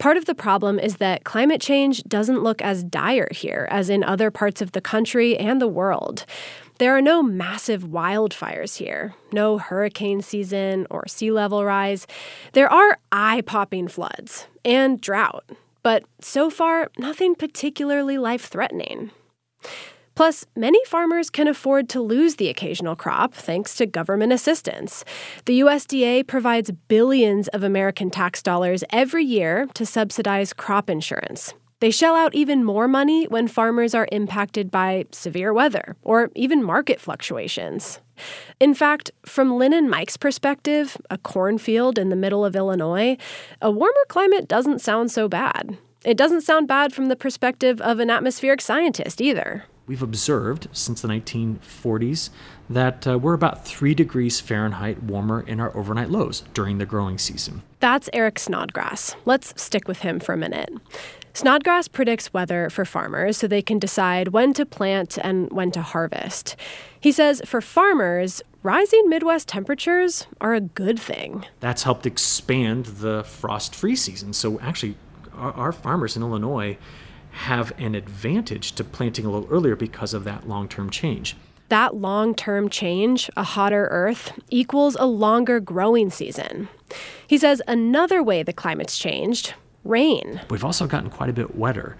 Part 0.02 0.16
of 0.16 0.25
the 0.25 0.35
problem 0.35 0.80
is 0.80 0.97
that 0.97 1.23
climate 1.23 1.61
change 1.61 2.02
doesn't 2.02 2.42
look 2.42 2.61
as 2.61 2.82
dire 2.82 3.28
here 3.30 3.68
as 3.71 3.88
in 3.88 4.02
other 4.02 4.32
parts 4.32 4.61
of 4.61 4.73
the 4.73 4.80
country 4.80 5.38
and 5.38 5.61
the 5.61 5.68
world. 5.68 6.26
There 6.78 6.97
are 6.97 7.00
no 7.00 7.23
massive 7.23 7.85
wildfires 7.85 8.78
here, 8.78 9.14
no 9.32 9.59
hurricane 9.59 10.21
season 10.21 10.88
or 10.90 11.06
sea 11.06 11.30
level 11.30 11.64
rise. 11.64 12.09
There 12.52 12.68
are 12.68 12.99
eye 13.12 13.42
popping 13.42 13.87
floods 13.87 14.49
and 14.64 15.00
drought, 15.00 15.44
but 15.85 16.02
so 16.21 16.50
far, 16.50 16.90
nothing 16.99 17.37
particularly 17.37 18.18
life 18.18 18.47
threatening. 18.47 19.12
Plus, 20.14 20.45
many 20.54 20.83
farmers 20.85 21.31
can 21.31 21.49
afford 21.49 21.88
to 21.88 22.00
lose 22.00 22.37
the 22.37 22.49
occasional 22.49 22.95
crop 22.95 23.35
thanks 23.35 23.75
to 23.76 23.87
government 23.87 24.33
assistance. 24.33 25.04
The 25.47 25.61
USDA 25.61 26.26
provides 26.26 26.71
billions 26.88 27.49
of 27.49 27.62
American 27.62 28.11
tax 28.11 28.42
dollars 28.42 28.85
every 28.90 29.25
year 29.25 29.66
to 29.75 29.87
subsidize 29.87 30.52
crop 30.52 30.90
insurance. 30.90 31.54
They 31.81 31.90
shell 31.90 32.14
out 32.14 32.33
even 32.33 32.62
more 32.62 32.87
money 32.87 33.25
when 33.25 33.49
farmers 33.49 33.92
are 33.92 34.07
impacted 34.12 34.71
by 34.71 35.07
severe 35.11 35.52
weather 35.52 35.97
or 36.02 36.31
even 36.37 36.62
market 36.62 37.00
fluctuations. 37.00 37.99
In 38.61 38.73
fact, 38.73 39.11
from 39.26 39.57
Lynn 39.57 39.73
and 39.73 39.90
Mike's 39.90 40.16
perspective, 40.16 40.97
a 41.11 41.19
cornfield 41.19 41.99
in 41.99 42.09
the 42.09 42.14
middle 42.14 42.45
of 42.45 42.54
Illinois, 42.54 43.16
a 43.61 43.71
warmer 43.71 44.04
climate 44.07 44.47
doesn't 44.47 44.81
sound 44.81 45.11
so 45.11 45.26
bad. 45.26 45.76
It 46.04 46.16
doesn't 46.16 46.42
sound 46.42 46.69
bad 46.69 46.92
from 46.92 47.07
the 47.07 47.16
perspective 47.16 47.81
of 47.81 47.99
an 47.99 48.11
atmospheric 48.11 48.61
scientist 48.61 49.21
either. 49.21 49.64
We've 49.86 50.02
observed 50.02 50.68
since 50.72 51.02
the 51.02 51.08
1940s 51.08 52.30
that 52.70 53.06
uh, 53.06 53.18
we're 53.18 53.34
about 53.34 53.66
3 53.66 53.94
degrees 53.94 54.40
Fahrenheit 54.40 55.02
warmer 55.02 55.40
in 55.40 55.58
our 55.60 55.76
overnight 55.76 56.10
lows 56.10 56.44
during 56.54 56.78
the 56.78 56.86
growing 56.86 57.18
season. 57.18 57.62
That's 57.80 58.08
Eric 58.12 58.38
Snodgrass. 58.38 59.16
Let's 59.24 59.60
stick 59.60 59.88
with 59.88 60.00
him 60.00 60.20
for 60.20 60.34
a 60.34 60.36
minute. 60.36 60.70
Snodgrass 61.34 61.88
predicts 61.88 62.32
weather 62.32 62.68
for 62.68 62.84
farmers 62.84 63.38
so 63.38 63.46
they 63.46 63.62
can 63.62 63.78
decide 63.78 64.28
when 64.28 64.52
to 64.52 64.66
plant 64.66 65.18
and 65.18 65.50
when 65.50 65.70
to 65.72 65.82
harvest. 65.82 66.56
He 67.00 67.10
says 67.10 67.42
for 67.44 67.60
farmers, 67.60 68.42
rising 68.62 69.08
Midwest 69.08 69.48
temperatures 69.48 70.26
are 70.40 70.54
a 70.54 70.60
good 70.60 71.00
thing. 71.00 71.46
That's 71.60 71.82
helped 71.82 72.06
expand 72.06 72.84
the 72.86 73.24
frost 73.24 73.74
free 73.74 73.96
season. 73.96 74.34
So, 74.34 74.60
actually, 74.60 74.94
our, 75.34 75.52
our 75.52 75.72
farmers 75.72 76.16
in 76.16 76.22
Illinois 76.22 76.76
have 77.32 77.72
an 77.78 77.94
advantage 77.94 78.72
to 78.72 78.84
planting 78.84 79.26
a 79.26 79.30
little 79.30 79.48
earlier 79.50 79.76
because 79.76 80.14
of 80.14 80.24
that 80.24 80.48
long 80.48 80.68
term 80.68 80.90
change. 80.90 81.36
That 81.68 81.96
long 81.96 82.34
term 82.34 82.68
change, 82.68 83.30
a 83.36 83.42
hotter 83.42 83.88
Earth, 83.90 84.38
equals 84.50 84.96
a 84.96 85.06
longer 85.06 85.58
growing 85.58 86.10
season. 86.10 86.68
He 87.26 87.38
says 87.38 87.62
another 87.66 88.22
way 88.22 88.42
the 88.42 88.52
climate's 88.52 88.98
changed 88.98 89.54
rain. 89.84 90.40
We've 90.50 90.64
also 90.64 90.86
gotten 90.86 91.10
quite 91.10 91.30
a 91.30 91.32
bit 91.32 91.56
wetter. 91.56 91.96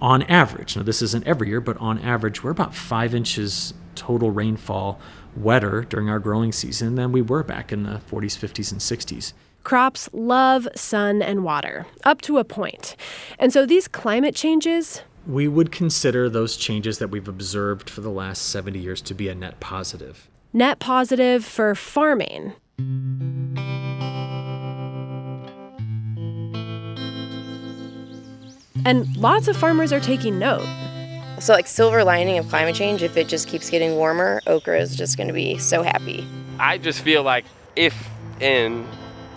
On 0.00 0.22
average, 0.24 0.76
now 0.76 0.82
this 0.82 1.02
isn't 1.02 1.26
every 1.26 1.48
year, 1.48 1.60
but 1.60 1.76
on 1.78 1.98
average, 1.98 2.44
we're 2.44 2.50
about 2.50 2.74
five 2.74 3.14
inches 3.14 3.74
total 3.94 4.30
rainfall 4.30 5.00
wetter 5.34 5.82
during 5.82 6.08
our 6.08 6.18
growing 6.18 6.52
season 6.52 6.94
than 6.94 7.12
we 7.12 7.22
were 7.22 7.42
back 7.42 7.72
in 7.72 7.82
the 7.82 8.00
40s, 8.10 8.38
50s, 8.38 8.72
and 8.72 8.80
60s. 8.80 9.32
Crops 9.66 10.08
love 10.12 10.68
sun 10.76 11.20
and 11.20 11.42
water, 11.42 11.88
up 12.04 12.22
to 12.22 12.38
a 12.38 12.44
point. 12.44 12.94
And 13.36 13.52
so 13.52 13.66
these 13.66 13.88
climate 13.88 14.36
changes. 14.36 15.02
We 15.26 15.48
would 15.48 15.72
consider 15.72 16.30
those 16.30 16.56
changes 16.56 17.00
that 17.00 17.08
we've 17.08 17.26
observed 17.26 17.90
for 17.90 18.00
the 18.00 18.08
last 18.08 18.42
70 18.50 18.78
years 18.78 19.02
to 19.02 19.12
be 19.12 19.28
a 19.28 19.34
net 19.34 19.58
positive. 19.58 20.30
Net 20.52 20.78
positive 20.78 21.44
for 21.44 21.74
farming. 21.74 22.52
And 28.84 29.16
lots 29.16 29.48
of 29.48 29.56
farmers 29.56 29.92
are 29.92 29.98
taking 29.98 30.38
note. 30.38 30.64
So, 31.40 31.54
like, 31.54 31.66
silver 31.66 32.04
lining 32.04 32.38
of 32.38 32.48
climate 32.48 32.76
change, 32.76 33.02
if 33.02 33.16
it 33.16 33.26
just 33.26 33.48
keeps 33.48 33.68
getting 33.68 33.96
warmer, 33.96 34.40
okra 34.46 34.78
is 34.78 34.94
just 34.94 35.16
going 35.16 35.26
to 35.26 35.34
be 35.34 35.58
so 35.58 35.82
happy. 35.82 36.24
I 36.60 36.78
just 36.78 37.00
feel 37.00 37.24
like 37.24 37.44
if 37.74 38.08
in 38.40 38.86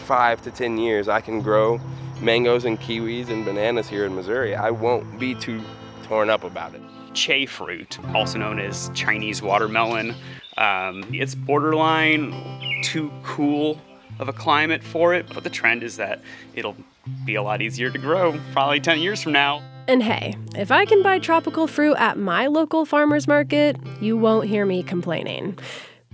five 0.10 0.42
to 0.42 0.50
10 0.50 0.80
years 0.80 1.08
I 1.08 1.22
can 1.22 1.40
grow 1.40 1.80
mangoes 2.20 2.66
and 2.66 2.80
kiwis 2.80 3.30
and 3.30 3.46
bananas 3.46 3.88
here 3.88 4.06
in 4.06 4.16
Missouri, 4.16 4.56
I 4.56 4.72
won't 4.72 5.20
be 5.20 5.36
too 5.36 5.62
torn 6.02 6.32
up 6.32 6.44
about 6.44 6.74
it. 6.74 6.82
Che 7.14 7.46
fruit, 7.46 8.00
also 8.16 8.40
known 8.40 8.60
as 8.60 8.90
Chinese 8.96 9.44
watermelon, 9.44 10.16
um, 10.58 11.06
it's 11.14 11.36
borderline 11.36 12.34
too 12.82 13.12
cool 13.24 13.80
of 14.18 14.28
a 14.28 14.34
climate 14.34 14.84
for 14.84 15.14
it, 15.14 15.28
but 15.32 15.44
the 15.44 15.50
trend 15.52 15.84
is 15.84 15.98
that 15.98 16.22
it'll 16.56 16.76
be 17.24 17.36
a 17.36 17.44
lot 17.44 17.62
easier 17.62 17.92
to 17.92 18.00
grow 18.00 18.36
probably 18.52 18.80
10 18.80 18.98
years 18.98 19.22
from 19.22 19.34
now. 19.34 19.62
And 19.88 20.02
hey, 20.02 20.36
if 20.56 20.72
I 20.72 20.86
can 20.86 21.04
buy 21.04 21.20
tropical 21.20 21.68
fruit 21.68 21.98
at 22.00 22.18
my 22.18 22.48
local 22.48 22.84
farmer's 22.84 23.28
market, 23.28 23.76
you 24.02 24.18
won't 24.18 24.48
hear 24.48 24.66
me 24.66 24.82
complaining. 24.82 25.60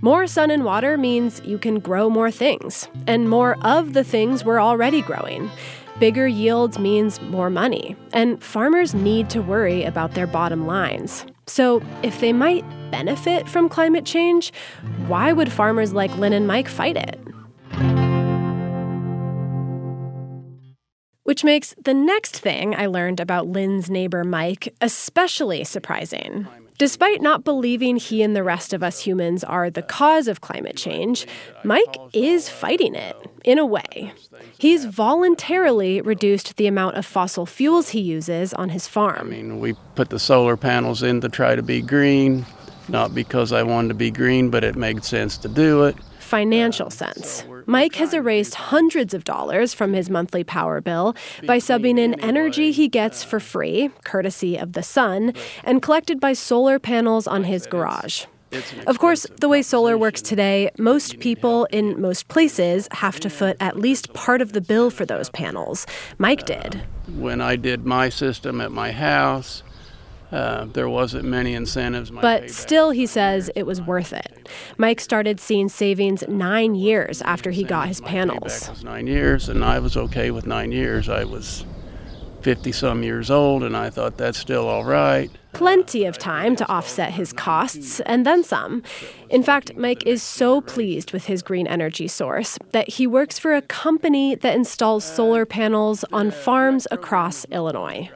More 0.02 0.26
sun 0.26 0.50
and 0.50 0.62
water 0.62 0.98
means 0.98 1.40
you 1.42 1.56
can 1.56 1.78
grow 1.78 2.10
more 2.10 2.30
things, 2.30 2.86
and 3.06 3.30
more 3.30 3.56
of 3.62 3.94
the 3.94 4.04
things 4.04 4.44
we're 4.44 4.60
already 4.60 5.00
growing. 5.00 5.50
Bigger 5.98 6.26
yields 6.26 6.78
means 6.78 7.18
more 7.22 7.48
money, 7.48 7.96
and 8.12 8.42
farmers 8.44 8.92
need 8.92 9.30
to 9.30 9.40
worry 9.40 9.84
about 9.84 10.12
their 10.12 10.26
bottom 10.26 10.66
lines. 10.66 11.24
So, 11.46 11.82
if 12.02 12.20
they 12.20 12.34
might 12.34 12.62
benefit 12.90 13.48
from 13.48 13.70
climate 13.70 14.04
change, 14.04 14.52
why 15.06 15.32
would 15.32 15.50
farmers 15.50 15.94
like 15.94 16.14
Lynn 16.18 16.34
and 16.34 16.46
Mike 16.46 16.68
fight 16.68 16.98
it? 16.98 17.18
Which 21.22 21.42
makes 21.42 21.74
the 21.82 21.94
next 21.94 22.38
thing 22.38 22.74
I 22.74 22.84
learned 22.84 23.18
about 23.18 23.46
Lynn's 23.46 23.88
neighbor 23.88 24.24
Mike 24.24 24.74
especially 24.82 25.64
surprising. 25.64 26.46
Despite 26.78 27.22
not 27.22 27.44
believing 27.44 27.96
he 27.96 28.22
and 28.22 28.36
the 28.36 28.42
rest 28.42 28.72
of 28.72 28.82
us 28.82 29.00
humans 29.00 29.42
are 29.42 29.70
the 29.70 29.82
cause 29.82 30.28
of 30.28 30.40
climate 30.40 30.76
change, 30.76 31.26
Mike 31.64 31.96
is 32.12 32.48
fighting 32.48 32.94
it, 32.94 33.16
in 33.44 33.58
a 33.58 33.64
way. 33.64 34.12
He's 34.58 34.84
voluntarily 34.84 36.00
reduced 36.00 36.56
the 36.56 36.66
amount 36.66 36.96
of 36.96 37.06
fossil 37.06 37.46
fuels 37.46 37.90
he 37.90 38.00
uses 38.00 38.52
on 38.54 38.68
his 38.70 38.86
farm. 38.86 39.18
I 39.20 39.24
mean, 39.24 39.60
we 39.60 39.74
put 39.94 40.10
the 40.10 40.18
solar 40.18 40.56
panels 40.56 41.02
in 41.02 41.20
to 41.22 41.28
try 41.28 41.56
to 41.56 41.62
be 41.62 41.80
green, 41.80 42.44
not 42.88 43.14
because 43.14 43.52
I 43.52 43.62
wanted 43.62 43.88
to 43.88 43.94
be 43.94 44.10
green, 44.10 44.50
but 44.50 44.62
it 44.62 44.76
made 44.76 45.04
sense 45.04 45.38
to 45.38 45.48
do 45.48 45.84
it 45.84 45.96
financial 46.26 46.90
sense. 46.90 47.44
Mike 47.66 47.96
has 47.96 48.14
erased 48.14 48.54
hundreds 48.54 49.12
of 49.12 49.24
dollars 49.24 49.74
from 49.74 49.92
his 49.92 50.08
monthly 50.08 50.44
power 50.44 50.80
bill 50.80 51.16
by 51.44 51.58
subbing 51.58 51.98
in 51.98 52.18
energy 52.20 52.70
he 52.70 52.88
gets 52.88 53.24
for 53.24 53.40
free, 53.40 53.90
courtesy 54.04 54.56
of 54.56 54.72
the 54.72 54.82
sun, 54.82 55.32
and 55.64 55.82
collected 55.82 56.20
by 56.20 56.32
solar 56.32 56.78
panels 56.78 57.26
on 57.26 57.44
his 57.44 57.66
garage. 57.66 58.24
Of 58.86 59.00
course, 59.00 59.26
the 59.40 59.48
way 59.48 59.62
solar 59.62 59.98
works 59.98 60.22
today, 60.22 60.70
most 60.78 61.18
people 61.18 61.64
in 61.66 62.00
most 62.00 62.28
places 62.28 62.88
have 62.92 63.18
to 63.20 63.28
foot 63.28 63.56
at 63.58 63.76
least 63.76 64.12
part 64.12 64.40
of 64.40 64.52
the 64.52 64.60
bill 64.60 64.90
for 64.90 65.04
those 65.04 65.28
panels. 65.30 65.86
Mike 66.18 66.46
did. 66.46 66.82
When 67.16 67.40
I 67.40 67.56
did 67.56 67.84
my 67.84 68.08
system 68.08 68.60
at 68.60 68.70
my 68.70 68.92
house, 68.92 69.64
uh, 70.32 70.64
there 70.66 70.88
wasn't 70.88 71.24
many 71.24 71.54
incentives. 71.54 72.10
but 72.10 72.50
still, 72.50 72.90
he 72.90 73.06
says 73.06 73.50
it 73.54 73.64
was 73.64 73.80
worth 73.80 74.12
it. 74.12 74.48
Mike 74.76 75.00
started 75.00 75.38
seeing 75.40 75.68
savings 75.68 76.24
nine 76.28 76.74
years 76.74 77.22
after 77.22 77.50
he 77.50 77.62
got 77.62 77.88
his 77.88 78.00
panels. 78.00 78.68
Was 78.68 78.84
nine 78.84 79.06
years, 79.06 79.48
and 79.48 79.64
I 79.64 79.78
was 79.78 79.96
okay 79.96 80.30
with 80.30 80.46
nine 80.46 80.72
years. 80.72 81.08
I 81.08 81.24
was 81.24 81.64
50 82.42 82.70
some 82.72 83.02
years 83.02 83.30
old, 83.30 83.62
and 83.62 83.76
I 83.76 83.90
thought 83.90 84.16
that's 84.16 84.38
still 84.38 84.68
all 84.68 84.84
right. 84.84 85.30
Plenty 85.52 86.04
of 86.04 86.18
time 86.18 86.54
to 86.56 86.68
offset 86.68 87.12
his 87.12 87.32
costs, 87.32 88.00
and 88.00 88.26
then 88.26 88.44
some. 88.44 88.82
In 89.30 89.42
fact, 89.42 89.76
Mike 89.76 90.06
is 90.06 90.22
so 90.22 90.60
pleased 90.60 91.12
with 91.12 91.24
his 91.26 91.42
green 91.42 91.66
energy 91.66 92.06
source 92.06 92.58
that 92.72 92.90
he 92.90 93.06
works 93.06 93.38
for 93.38 93.54
a 93.54 93.62
company 93.62 94.34
that 94.34 94.54
installs 94.54 95.04
solar 95.04 95.46
panels 95.46 96.04
on 96.12 96.30
farms 96.30 96.86
across 96.90 97.46
Illinois. 97.46 98.10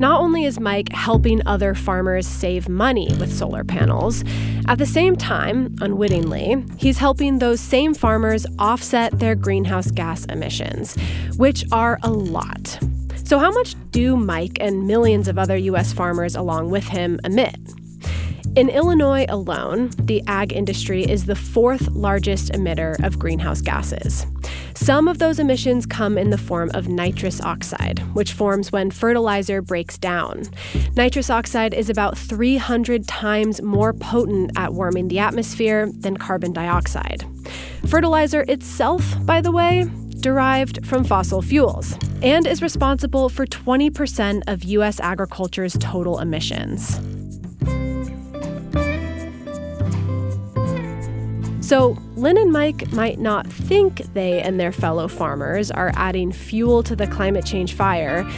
Not 0.00 0.18
only 0.18 0.46
is 0.46 0.58
Mike 0.58 0.90
helping 0.92 1.46
other 1.46 1.74
farmers 1.74 2.26
save 2.26 2.70
money 2.70 3.14
with 3.20 3.30
solar 3.30 3.64
panels, 3.64 4.24
at 4.66 4.78
the 4.78 4.86
same 4.86 5.14
time, 5.14 5.76
unwittingly, 5.82 6.64
he's 6.78 6.96
helping 6.96 7.38
those 7.38 7.60
same 7.60 7.92
farmers 7.92 8.46
offset 8.58 9.18
their 9.18 9.34
greenhouse 9.34 9.90
gas 9.90 10.24
emissions, 10.24 10.96
which 11.36 11.66
are 11.70 11.98
a 12.02 12.10
lot. 12.10 12.78
So, 13.24 13.38
how 13.38 13.50
much 13.50 13.76
do 13.90 14.16
Mike 14.16 14.56
and 14.58 14.86
millions 14.86 15.28
of 15.28 15.38
other 15.38 15.58
U.S. 15.58 15.92
farmers 15.92 16.34
along 16.34 16.70
with 16.70 16.88
him 16.88 17.20
emit? 17.22 17.58
In 18.56 18.68
Illinois 18.68 19.26
alone, 19.28 19.90
the 19.96 20.24
ag 20.26 20.52
industry 20.52 21.04
is 21.04 21.24
the 21.24 21.36
fourth 21.36 21.86
largest 21.92 22.50
emitter 22.50 23.00
of 23.04 23.16
greenhouse 23.16 23.60
gases. 23.60 24.26
Some 24.74 25.06
of 25.06 25.20
those 25.20 25.38
emissions 25.38 25.86
come 25.86 26.18
in 26.18 26.30
the 26.30 26.38
form 26.38 26.68
of 26.74 26.88
nitrous 26.88 27.40
oxide, 27.40 28.00
which 28.12 28.32
forms 28.32 28.72
when 28.72 28.90
fertilizer 28.90 29.62
breaks 29.62 29.96
down. 29.96 30.46
Nitrous 30.96 31.30
oxide 31.30 31.72
is 31.72 31.88
about 31.88 32.18
300 32.18 33.06
times 33.06 33.62
more 33.62 33.92
potent 33.92 34.50
at 34.56 34.74
warming 34.74 35.06
the 35.06 35.20
atmosphere 35.20 35.88
than 35.92 36.16
carbon 36.16 36.52
dioxide. 36.52 37.24
Fertilizer 37.86 38.44
itself, 38.48 39.14
by 39.24 39.40
the 39.40 39.52
way, 39.52 39.88
derived 40.18 40.84
from 40.84 41.04
fossil 41.04 41.40
fuels 41.40 41.96
and 42.20 42.48
is 42.48 42.62
responsible 42.62 43.28
for 43.28 43.46
20% 43.46 44.42
of 44.48 44.64
U.S. 44.64 44.98
agriculture's 44.98 45.76
total 45.78 46.18
emissions. 46.18 47.00
So, 51.70 51.96
Lynn 52.16 52.36
and 52.36 52.50
Mike 52.50 52.90
might 52.90 53.20
not 53.20 53.46
think 53.46 53.98
they 54.12 54.42
and 54.42 54.58
their 54.58 54.72
fellow 54.72 55.06
farmers 55.06 55.70
are 55.70 55.92
adding 55.94 56.32
fuel 56.32 56.82
to 56.82 56.96
the 56.96 57.06
climate 57.06 57.46
change 57.46 57.74
fire, 57.74 58.28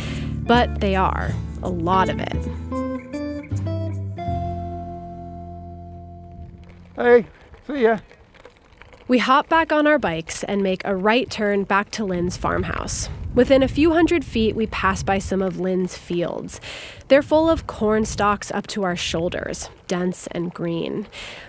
but 0.46 0.82
they 0.82 0.96
are. 0.96 1.32
A 1.62 1.68
lot 1.70 2.10
of 2.10 2.20
it. 2.20 2.36
Hey, 6.94 7.26
see 7.66 7.82
ya. 7.84 8.00
We 9.08 9.16
hop 9.16 9.48
back 9.48 9.72
on 9.72 9.86
our 9.86 9.98
bikes 9.98 10.44
and 10.44 10.62
make 10.62 10.82
a 10.84 10.94
right 10.94 11.30
turn 11.30 11.64
back 11.64 11.90
to 11.92 12.04
Lynn's 12.04 12.36
farmhouse. 12.36 13.08
Within 13.34 13.62
a 13.62 13.68
few 13.68 13.92
hundred 13.94 14.26
feet, 14.26 14.54
we 14.54 14.66
pass 14.66 15.02
by 15.02 15.18
some 15.18 15.40
of 15.40 15.58
Lynn's 15.58 15.96
fields. 15.96 16.60
They're 17.08 17.22
full 17.22 17.48
of 17.48 17.66
corn 17.66 18.04
stalks 18.04 18.50
up 18.50 18.66
to 18.66 18.82
our 18.82 18.94
shoulders, 18.94 19.70
dense 19.92 20.26
and 20.28 20.54
green. 20.54 21.06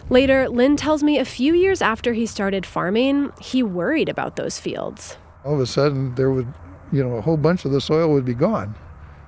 Later, 0.10 0.50
Lynn 0.50 0.76
tells 0.76 1.02
me 1.02 1.18
a 1.18 1.24
few 1.24 1.54
years 1.54 1.82
after 1.82 2.12
he 2.12 2.26
started 2.26 2.66
farming, 2.66 3.32
he 3.40 3.64
worried 3.64 4.10
about 4.10 4.36
those 4.36 4.60
fields. 4.60 5.16
All 5.46 5.54
of 5.54 5.62
a 5.62 5.66
sudden, 5.66 6.14
there 6.16 6.30
would, 6.30 6.54
you 6.92 7.02
know, 7.02 7.16
a 7.16 7.22
whole 7.22 7.38
bunch 7.38 7.64
of 7.64 7.72
the 7.72 7.80
soil 7.80 8.12
would 8.12 8.26
be 8.26 8.34
gone. 8.34 8.76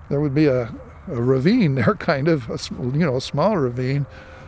There 0.09 0.19
would 0.19 0.35
be 0.35 0.47
a, 0.47 0.63
a 1.07 1.21
ravine 1.21 1.75
there, 1.79 1.95
kind 1.95 2.27
of, 2.27 2.49
a, 2.49 2.59
you 2.97 3.05
know, 3.05 3.15
a 3.15 3.21
small 3.21 3.55
ravine 3.55 4.05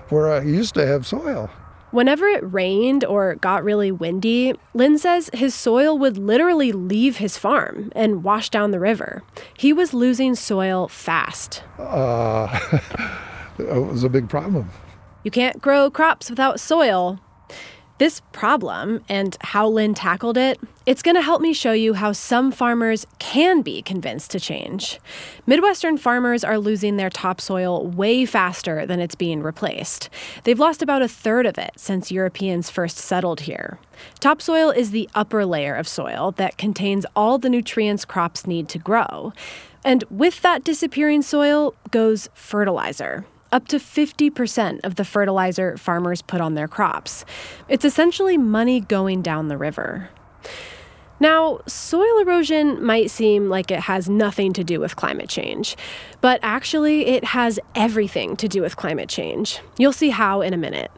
where 0.10 0.30
I 0.30 0.42
used 0.42 0.74
to 0.74 0.86
have 0.86 1.08
soil. 1.08 1.50
Whenever 1.92 2.28
it 2.28 2.44
rained 2.44 3.06
or 3.06 3.36
got 3.36 3.64
really 3.64 3.94
windy, 3.94 4.54
Lynn 4.74 4.98
says 4.98 5.30
his 5.32 5.56
soil 5.56 5.98
would 5.98 6.18
literally 6.18 6.74
leave 6.74 7.18
his 7.18 7.38
farm 7.38 7.90
and 7.96 8.22
wash 8.22 8.50
down 8.50 8.72
the 8.72 8.82
river. 8.82 9.24
He 9.58 9.72
was 9.72 9.94
losing 9.94 10.36
soil 10.36 10.90
fast. 10.90 11.64
Uh, 11.80 12.60
it 13.60 13.80
was 13.80 14.04
a 14.04 14.10
big 14.10 14.30
problem. 14.30 14.70
You 15.24 15.32
can't 15.32 15.62
grow 15.62 15.90
crops 15.90 16.30
without 16.30 16.60
soil, 16.60 17.20
this 17.98 18.22
problem 18.32 19.04
and 19.10 19.36
how 19.42 19.68
Lynn 19.68 19.94
tackled 19.94 20.38
it, 20.38 20.60
it's 20.86 21.02
going 21.02 21.16
to 21.16 21.22
help 21.22 21.42
me 21.42 21.52
show 21.52 21.72
you 21.72 21.96
how 21.96 22.12
some 22.12 22.52
farmers 22.52 23.08
can 23.18 23.62
be 23.62 23.82
convinced 23.82 24.32
to 24.32 24.40
change. 24.40 25.00
Midwestern 25.48 25.98
farmers 25.98 26.44
are 26.44 26.60
losing 26.60 26.98
their 26.98 27.10
topsoil 27.10 27.88
way 27.88 28.26
faster 28.26 28.86
than 28.86 29.00
it's 29.00 29.16
being 29.16 29.42
replaced. 29.42 30.10
They've 30.44 30.60
lost 30.60 30.82
about 30.82 31.02
a 31.02 31.08
third 31.08 31.46
of 31.46 31.58
it 31.58 31.72
since 31.76 32.12
Europeans 32.12 32.70
first 32.70 32.98
settled 32.98 33.42
here. 33.42 33.80
Topsoil 34.20 34.70
is 34.70 34.92
the 34.92 35.10
upper 35.16 35.46
layer 35.46 35.74
of 35.74 35.88
soil 35.88 36.32
that 36.34 36.58
contains 36.58 37.06
all 37.16 37.40
the 37.40 37.50
nutrients 37.50 38.06
crops 38.06 38.46
need 38.46 38.70
to 38.70 38.78
grow. 38.78 39.34
And 39.84 40.04
with 40.12 40.42
that 40.42 40.64
disappearing 40.64 41.24
soil 41.24 41.74
goes 41.90 42.30
fertilizer 42.36 43.26
up 43.52 43.68
to 43.70 43.78
50% 43.78 44.80
of 44.84 44.96
the 44.96 45.06
fertilizer 45.06 45.78
farmers 45.78 46.22
put 46.22 46.42
on 46.42 46.56
their 46.56 46.68
crops. 46.68 47.26
It's 47.68 47.86
essentially 47.86 48.38
money 48.38 48.80
going 48.82 49.22
down 49.22 49.48
the 49.48 49.58
river. 49.58 50.10
Now, 51.20 51.62
soil 51.66 52.20
erosion 52.20 52.84
might 52.84 53.10
seem 53.10 53.50
like 53.50 53.72
it 53.72 53.82
has 53.82 54.08
nothing 54.08 54.54
to 54.54 54.64
do 54.64 54.80
with 54.80 54.96
climate 54.96 55.30
change, 55.30 55.76
but 56.22 56.40
actually, 56.44 57.08
it 57.08 57.24
has 57.24 57.60
everything 57.74 58.36
to 58.36 58.48
do 58.48 58.62
with 58.62 58.76
climate 58.76 59.10
change. 59.10 59.60
You'll 59.80 59.94
see 59.94 60.10
how 60.10 60.42
in 60.42 60.54
a 60.54 60.58
minute. 60.58 60.92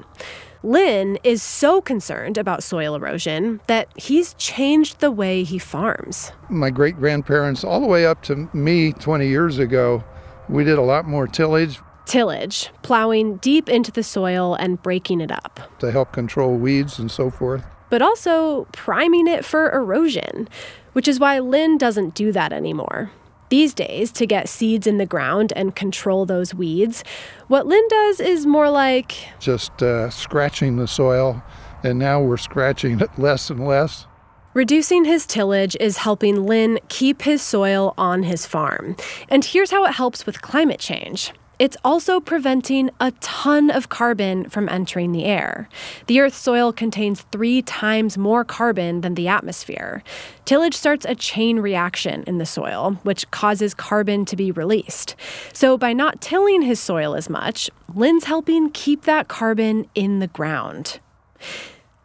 Lynn 0.62 1.18
is 1.24 1.42
so 1.42 1.80
concerned 1.80 2.38
about 2.38 2.64
soil 2.64 2.96
erosion 2.96 3.62
that 3.68 3.88
he's 3.96 4.34
changed 4.34 5.00
the 5.00 5.10
way 5.10 5.44
he 5.44 5.58
farms. 5.58 6.34
My 6.50 6.70
great 6.70 6.98
grandparents, 6.98 7.64
all 7.64 7.80
the 7.80 7.88
way 7.88 8.06
up 8.06 8.22
to 8.24 8.50
me 8.52 8.92
20 8.92 9.26
years 9.26 9.58
ago, 9.58 10.04
we 10.50 10.66
did 10.66 10.78
a 10.78 10.82
lot 10.82 11.08
more 11.08 11.28
tillage 11.28 11.80
tillage, 12.10 12.72
plowing 12.82 13.38
deep 13.38 13.70
into 13.70 13.92
the 13.92 14.04
soil 14.04 14.56
and 14.56 14.82
breaking 14.82 15.22
it 15.22 15.32
up. 15.32 15.60
To 15.80 15.92
help 15.92 16.12
control 16.12 16.56
weeds 16.56 17.00
and 17.00 17.10
so 17.10 17.30
forth. 17.30 17.64
But 17.90 18.02
also 18.02 18.66
priming 18.72 19.28
it 19.28 19.46
for 19.46 19.70
erosion, 19.72 20.50
which 20.94 21.08
is 21.08 21.20
why 21.20 21.40
Lynn 21.40 21.78
doesn't 21.78 22.16
do 22.16 22.32
that 22.32 22.52
anymore. 22.52 23.12
These 23.50 23.74
days, 23.74 24.12
to 24.14 24.28
get 24.28 24.50
seeds 24.50 24.86
in 24.86 24.98
the 24.98 25.06
ground 25.06 25.54
and 25.56 25.76
control 25.76 26.26
those 26.26 26.54
weeds, 26.54 27.04
what 27.48 27.66
Lynn 27.66 27.88
does 27.90 28.20
is 28.20 28.46
more 28.46 28.70
like 28.70 29.16
just 29.40 29.82
uh, 29.82 30.10
scratching 30.10 30.78
the 30.78 30.88
soil, 30.88 31.42
and 31.84 31.98
now 31.98 32.22
we're 32.22 32.38
scratching 32.38 33.00
it 33.00 33.10
less 33.18 33.50
and 33.50 33.66
less. 33.66 34.06
Reducing 34.54 35.06
his 35.06 35.26
tillage 35.26 35.78
is 35.80 35.98
helping 35.98 36.46
Lynn 36.46 36.80
keep 36.90 37.22
his 37.22 37.42
soil 37.42 37.94
on 37.98 38.24
his 38.24 38.46
farm. 38.46 38.96
And 39.30 39.46
here's 39.46 39.72
how 39.72 39.86
it 39.86 39.94
helps 39.94 40.26
with 40.26 40.42
climate 40.42 40.80
change. 40.80 41.32
It's 41.60 41.76
also 41.84 42.22
preventing 42.22 42.90
a 43.02 43.12
ton 43.20 43.70
of 43.70 43.90
carbon 43.90 44.50
from 44.50 44.70
entering 44.70 45.12
the 45.12 45.26
air. 45.26 45.68
The 46.08 46.22
Earth's 46.22 46.38
soil 46.38 46.72
contains 46.72 47.26
three 47.34 47.62
times 47.62 48.18
more 48.18 48.46
carbon 48.46 49.02
than 49.02 49.16
the 49.16 49.28
atmosphere. 49.28 50.02
Tillage 50.46 50.74
starts 50.74 51.06
a 51.06 51.16
chain 51.16 51.60
reaction 51.60 52.24
in 52.26 52.38
the 52.38 52.46
soil, 52.46 52.98
which 53.04 53.30
causes 53.32 53.74
carbon 53.74 54.24
to 54.26 54.38
be 54.38 54.54
released. 54.54 55.18
So, 55.52 55.78
by 55.78 55.92
not 55.92 56.22
tilling 56.22 56.62
his 56.62 56.80
soil 56.80 57.14
as 57.14 57.30
much, 57.30 57.70
Lynn's 57.94 58.24
helping 58.24 58.70
keep 58.70 59.04
that 59.04 59.28
carbon 59.28 59.86
in 59.94 60.20
the 60.20 60.28
ground. 60.28 61.02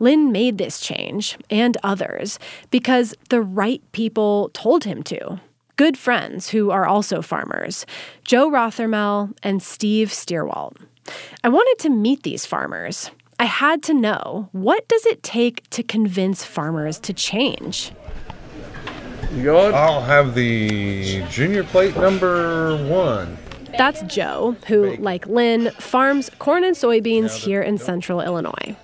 Lynn 0.01 0.33
made 0.33 0.59
this 0.59 0.81
change, 0.81 1.39
and 1.49 1.77
others, 1.85 2.41
because 2.73 3.15
the 3.31 3.41
right 3.41 3.81
people 3.93 4.51
told 4.53 4.83
him 4.83 5.05
to 5.05 5.41
good 5.77 5.99
friends 5.99 6.51
who 6.51 6.71
are 6.71 6.87
also 6.87 7.23
farmers 7.23 7.87
Joe 8.25 8.51
Rothermel 8.51 9.33
and 9.43 9.63
Steve 9.63 10.09
Stierwalt. 10.09 10.77
I 11.43 11.49
wanted 11.49 11.83
to 11.83 11.91
meet 11.91 12.23
these 12.23 12.47
farmers. 12.47 13.11
I 13.39 13.45
had 13.45 13.83
to 13.85 13.95
know 13.95 14.49
what 14.53 14.87
does 14.89 15.05
it 15.07 15.23
take 15.23 15.69
to 15.71 15.83
convince 15.83 16.45
farmers 16.45 16.99
to 17.01 17.13
change? 17.13 17.93
You 19.35 19.45
go 19.45 19.73
I'll 19.73 20.03
have 20.03 20.35
the 20.35 21.23
junior 21.29 21.65
plate 21.65 21.97
number 21.97 22.77
one. 22.87 23.37
That's 23.77 24.03
Joe, 24.03 24.57
who, 24.69 24.95
like 24.97 25.27
Lynn, 25.27 25.71
farms 25.73 26.31
corn 26.39 26.63
and 26.63 26.77
soybeans 26.77 27.35
here 27.35 27.61
in 27.61 27.79
central 27.79 28.21
Illinois. 28.21 28.77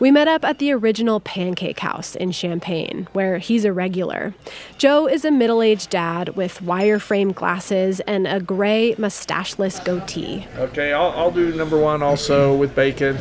We 0.00 0.10
met 0.10 0.26
up 0.26 0.44
at 0.44 0.58
the 0.58 0.72
original 0.72 1.20
Pancake 1.20 1.78
House 1.78 2.16
in 2.16 2.32
Champaign, 2.32 3.08
where 3.12 3.38
he's 3.38 3.64
a 3.64 3.72
regular. 3.72 4.34
Joe 4.76 5.06
is 5.06 5.24
a 5.24 5.30
middle 5.30 5.62
aged 5.62 5.90
dad 5.90 6.30
with 6.30 6.60
wireframe 6.60 7.34
glasses 7.34 8.00
and 8.00 8.26
a 8.26 8.40
gray, 8.40 8.94
mustacheless 8.98 9.78
goatee. 9.80 10.46
Okay, 10.56 10.92
I'll, 10.92 11.10
I'll 11.10 11.30
do 11.30 11.54
number 11.54 11.78
one 11.78 12.02
also 12.02 12.56
with 12.56 12.74
bacon, 12.74 13.16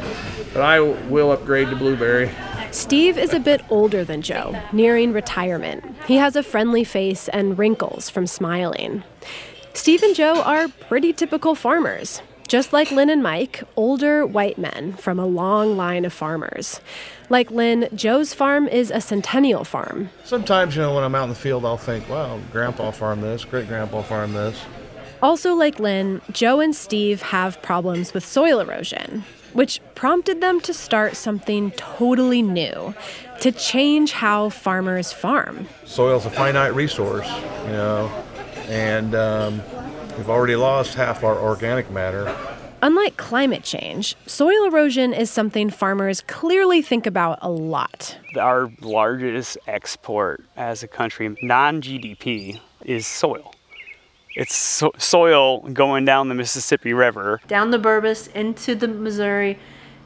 but 0.51 0.61
I 0.63 0.79
will 0.79 1.31
upgrade 1.31 1.69
to 1.69 1.75
blueberry. 1.75 2.31
Steve 2.71 3.19
is 3.19 3.33
a 3.33 3.39
bit 3.39 3.61
older 3.69 4.03
than 4.03 4.23
Joe, 4.23 4.59
nearing 4.71 5.13
retirement. 5.13 5.83
He 6.07 6.15
has 6.15 6.35
a 6.35 6.41
friendly 6.41 6.83
face 6.83 7.29
and 7.29 7.57
wrinkles 7.57 8.09
from 8.09 8.25
smiling. 8.25 9.03
Steve 9.75 10.01
and 10.01 10.15
Joe 10.15 10.41
are 10.41 10.67
pretty 10.67 11.13
typical 11.13 11.53
farmers. 11.53 12.21
Just 12.47 12.73
like 12.73 12.91
Lynn 12.91 13.09
and 13.09 13.23
Mike, 13.23 13.63
older 13.75 14.25
white 14.25 14.57
men 14.57 14.93
from 14.93 15.17
a 15.19 15.25
long 15.25 15.75
line 15.75 16.05
of 16.05 16.13
farmers. 16.13 16.81
Like 17.29 17.49
Lynn, 17.49 17.87
Joe's 17.95 18.33
farm 18.33 18.67
is 18.67 18.91
a 18.91 19.01
centennial 19.01 19.63
farm. 19.63 20.09
Sometimes, 20.23 20.75
you 20.75 20.81
know, 20.81 20.93
when 20.93 21.03
I'm 21.03 21.15
out 21.15 21.23
in 21.23 21.29
the 21.29 21.35
field, 21.35 21.65
I'll 21.65 21.77
think, 21.77 22.07
wow, 22.09 22.39
grandpa 22.51 22.91
farmed 22.91 23.23
this, 23.23 23.43
great 23.43 23.67
grandpa 23.67 24.01
farmed 24.03 24.35
this. 24.35 24.61
Also, 25.21 25.53
like 25.53 25.79
Lynn, 25.79 26.21
Joe 26.31 26.59
and 26.59 26.75
Steve 26.75 27.21
have 27.21 27.61
problems 27.61 28.13
with 28.13 28.25
soil 28.25 28.59
erosion, 28.59 29.23
which 29.53 29.79
prompted 29.95 30.41
them 30.41 30.59
to 30.61 30.73
start 30.73 31.15
something 31.15 31.71
totally 31.71 32.41
new 32.41 32.93
to 33.39 33.51
change 33.53 34.11
how 34.11 34.49
farmers 34.49 35.13
farm. 35.13 35.67
Soil's 35.85 36.25
a 36.25 36.29
finite 36.29 36.75
resource, 36.75 37.29
you 37.65 37.71
know, 37.71 38.11
and 38.67 39.15
um, 39.15 39.61
We've 40.17 40.29
already 40.29 40.55
lost 40.55 40.93
half 40.93 41.23
our 41.23 41.37
organic 41.37 41.89
matter. 41.89 42.33
Unlike 42.83 43.17
climate 43.17 43.63
change, 43.63 44.15
soil 44.27 44.65
erosion 44.65 45.13
is 45.13 45.31
something 45.31 45.69
farmers 45.69 46.21
clearly 46.27 46.81
think 46.81 47.07
about 47.07 47.39
a 47.41 47.49
lot. 47.49 48.17
Our 48.37 48.69
largest 48.81 49.57
export 49.67 50.43
as 50.55 50.83
a 50.83 50.87
country, 50.87 51.35
non 51.41 51.81
GDP, 51.81 52.59
is 52.85 53.07
soil. 53.07 53.55
It's 54.35 54.55
so- 54.55 54.93
soil 54.97 55.61
going 55.69 56.05
down 56.05 56.27
the 56.27 56.35
Mississippi 56.35 56.93
River. 56.93 57.39
Down 57.47 57.71
the 57.71 57.79
Burbus, 57.79 58.31
into 58.35 58.75
the 58.75 58.87
Missouri, 58.87 59.57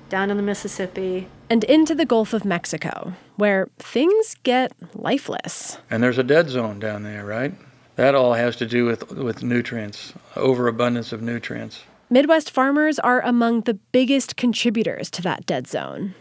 down 0.09 0.29
to 0.29 0.35
the 0.35 0.41
Mississippi. 0.41 1.27
And 1.49 1.63
into 1.63 1.95
the 1.95 2.05
Gulf 2.05 2.33
of 2.33 2.45
Mexico, 2.45 3.13
where 3.37 3.67
things 3.77 4.35
get 4.43 4.71
lifeless. 4.93 5.79
And 5.89 6.03
there's 6.03 6.17
a 6.17 6.23
dead 6.23 6.49
zone 6.49 6.79
down 6.79 7.03
there, 7.03 7.25
right? 7.25 7.53
That 7.97 8.13
all 8.13 8.33
has 8.33 8.55
to 8.57 8.67
do 8.67 8.85
with, 8.85 9.11
with 9.11 9.43
nutrients, 9.43 10.13
overabundance 10.35 11.11
of 11.11 11.21
nutrients. 11.21 11.83
Midwest 12.11 12.51
farmers 12.51 12.99
are 12.99 13.21
among 13.21 13.61
the 13.61 13.73
biggest 13.73 14.37
contributors 14.37 15.09
to 15.11 15.21
that 15.23 15.45
dead 15.45 15.67
zone. 15.67 16.13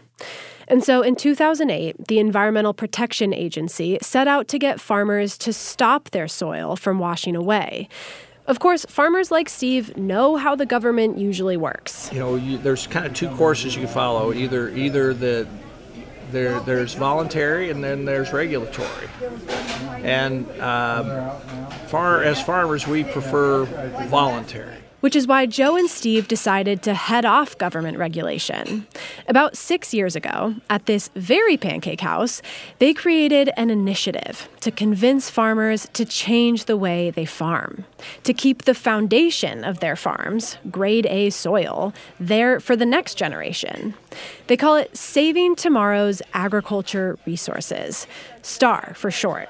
And 0.67 0.83
so 0.83 1.01
in 1.01 1.15
2008, 1.15 2.07
the 2.07 2.19
Environmental 2.19 2.73
Protection 2.73 3.31
Agency 3.31 3.99
set 4.01 4.27
out 4.27 4.47
to 4.49 4.59
get 4.59 4.81
farmers 4.81 5.37
to 5.37 5.53
stop 5.53 6.09
their 6.09 6.27
soil 6.27 6.75
from 6.75 6.97
washing 6.97 7.35
away. 7.35 7.87
Of 8.47 8.59
course, 8.59 8.83
farmers 8.85 9.29
like 9.29 9.47
Steve 9.47 9.95
know 9.95 10.35
how 10.35 10.55
the 10.55 10.65
government 10.65 11.17
usually 11.17 11.57
works. 11.57 12.11
You 12.11 12.19
know, 12.19 12.35
you, 12.35 12.57
there's 12.57 12.87
kind 12.87 13.05
of 13.05 13.13
two 13.13 13.29
courses 13.35 13.75
you 13.75 13.87
follow. 13.87 14.33
Either 14.33 14.69
either 14.69 15.13
the 15.13 15.47
there 16.31 16.59
there's 16.61 16.93
voluntary 16.93 17.69
and 17.69 17.83
then 17.83 18.05
there's 18.05 18.33
regulatory. 18.33 19.09
And 20.03 20.49
um, 20.61 21.31
far 21.87 22.23
as 22.23 22.41
farmers, 22.41 22.87
we 22.87 23.03
prefer 23.03 23.65
voluntary 24.09 24.77
which 24.99 25.15
is 25.15 25.27
why 25.27 25.45
Joe 25.45 25.75
and 25.75 25.89
Steve 25.89 26.27
decided 26.27 26.81
to 26.83 26.93
head 26.93 27.25
off 27.25 27.57
government 27.57 27.97
regulation. 27.97 28.87
About 29.27 29.55
six 29.55 29.93
years 29.93 30.15
ago, 30.15 30.55
at 30.69 30.85
this 30.85 31.09
very 31.15 31.57
pancake 31.57 32.01
house, 32.01 32.41
they 32.79 32.93
created 32.93 33.51
an 33.57 33.69
initiative 33.69 34.49
to 34.61 34.71
convince 34.71 35.29
farmers 35.29 35.87
to 35.93 36.05
change 36.05 36.65
the 36.65 36.77
way 36.77 37.09
they 37.09 37.25
farm, 37.25 37.85
to 38.23 38.33
keep 38.33 38.63
the 38.63 38.73
foundation 38.73 39.63
of 39.63 39.79
their 39.79 39.95
farms, 39.95 40.57
grade 40.71 41.05
A 41.07 41.29
soil, 41.29 41.93
there 42.19 42.59
for 42.59 42.75
the 42.75 42.85
next 42.85 43.15
generation. 43.15 43.93
They 44.47 44.57
call 44.57 44.75
it 44.75 44.95
Saving 44.97 45.55
Tomorrow's 45.55 46.21
Agriculture 46.33 47.17
Resources, 47.25 48.07
STAR 48.41 48.93
for 48.95 49.11
short. 49.11 49.49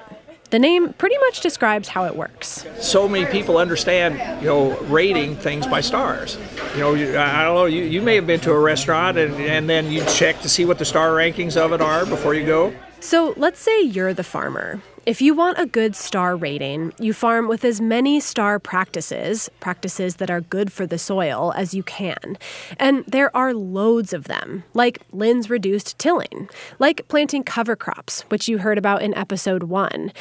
The 0.50 0.58
name 0.58 0.94
pretty 0.94 1.18
much 1.18 1.40
describes 1.40 1.88
how 1.88 2.06
it 2.06 2.16
works. 2.16 2.64
So 2.80 3.06
many 3.06 3.26
people 3.26 3.58
understand, 3.58 4.42
you 4.42 4.48
know, 4.48 4.78
rating 4.82 5.36
things 5.36 5.66
by 5.66 5.82
stars. 5.82 6.38
You 6.74 6.80
know, 6.80 6.94
I 6.94 7.44
don't 7.44 7.54
know, 7.54 7.64
you, 7.66 7.82
you 7.82 8.00
may 8.00 8.14
have 8.14 8.26
been 8.26 8.40
to 8.40 8.52
a 8.52 8.58
restaurant 8.58 9.18
and, 9.18 9.34
and 9.34 9.68
then 9.68 9.92
you 9.92 10.02
check 10.06 10.40
to 10.40 10.48
see 10.48 10.64
what 10.64 10.78
the 10.78 10.86
star 10.86 11.10
rankings 11.10 11.56
of 11.58 11.72
it 11.72 11.82
are 11.82 12.06
before 12.06 12.34
you 12.34 12.46
go. 12.46 12.72
So 13.00 13.34
let's 13.36 13.60
say 13.60 13.82
you're 13.82 14.14
the 14.14 14.24
farmer. 14.24 14.80
If 15.08 15.22
you 15.22 15.32
want 15.32 15.58
a 15.58 15.64
good 15.64 15.96
star 15.96 16.36
rating, 16.36 16.92
you 17.00 17.14
farm 17.14 17.48
with 17.48 17.64
as 17.64 17.80
many 17.80 18.20
star 18.20 18.58
practices, 18.58 19.48
practices 19.58 20.16
that 20.16 20.30
are 20.30 20.42
good 20.42 20.70
for 20.70 20.86
the 20.86 20.98
soil, 20.98 21.54
as 21.56 21.72
you 21.72 21.82
can. 21.82 22.36
And 22.76 23.06
there 23.06 23.34
are 23.34 23.54
loads 23.54 24.12
of 24.12 24.24
them, 24.24 24.64
like 24.74 25.00
Lynn's 25.10 25.48
reduced 25.48 25.98
tilling, 25.98 26.50
like 26.78 27.08
planting 27.08 27.42
cover 27.42 27.74
crops, 27.74 28.20
which 28.28 28.48
you 28.48 28.58
heard 28.58 28.76
about 28.76 29.00
in 29.00 29.14
episode 29.14 29.62
one. 29.62 30.12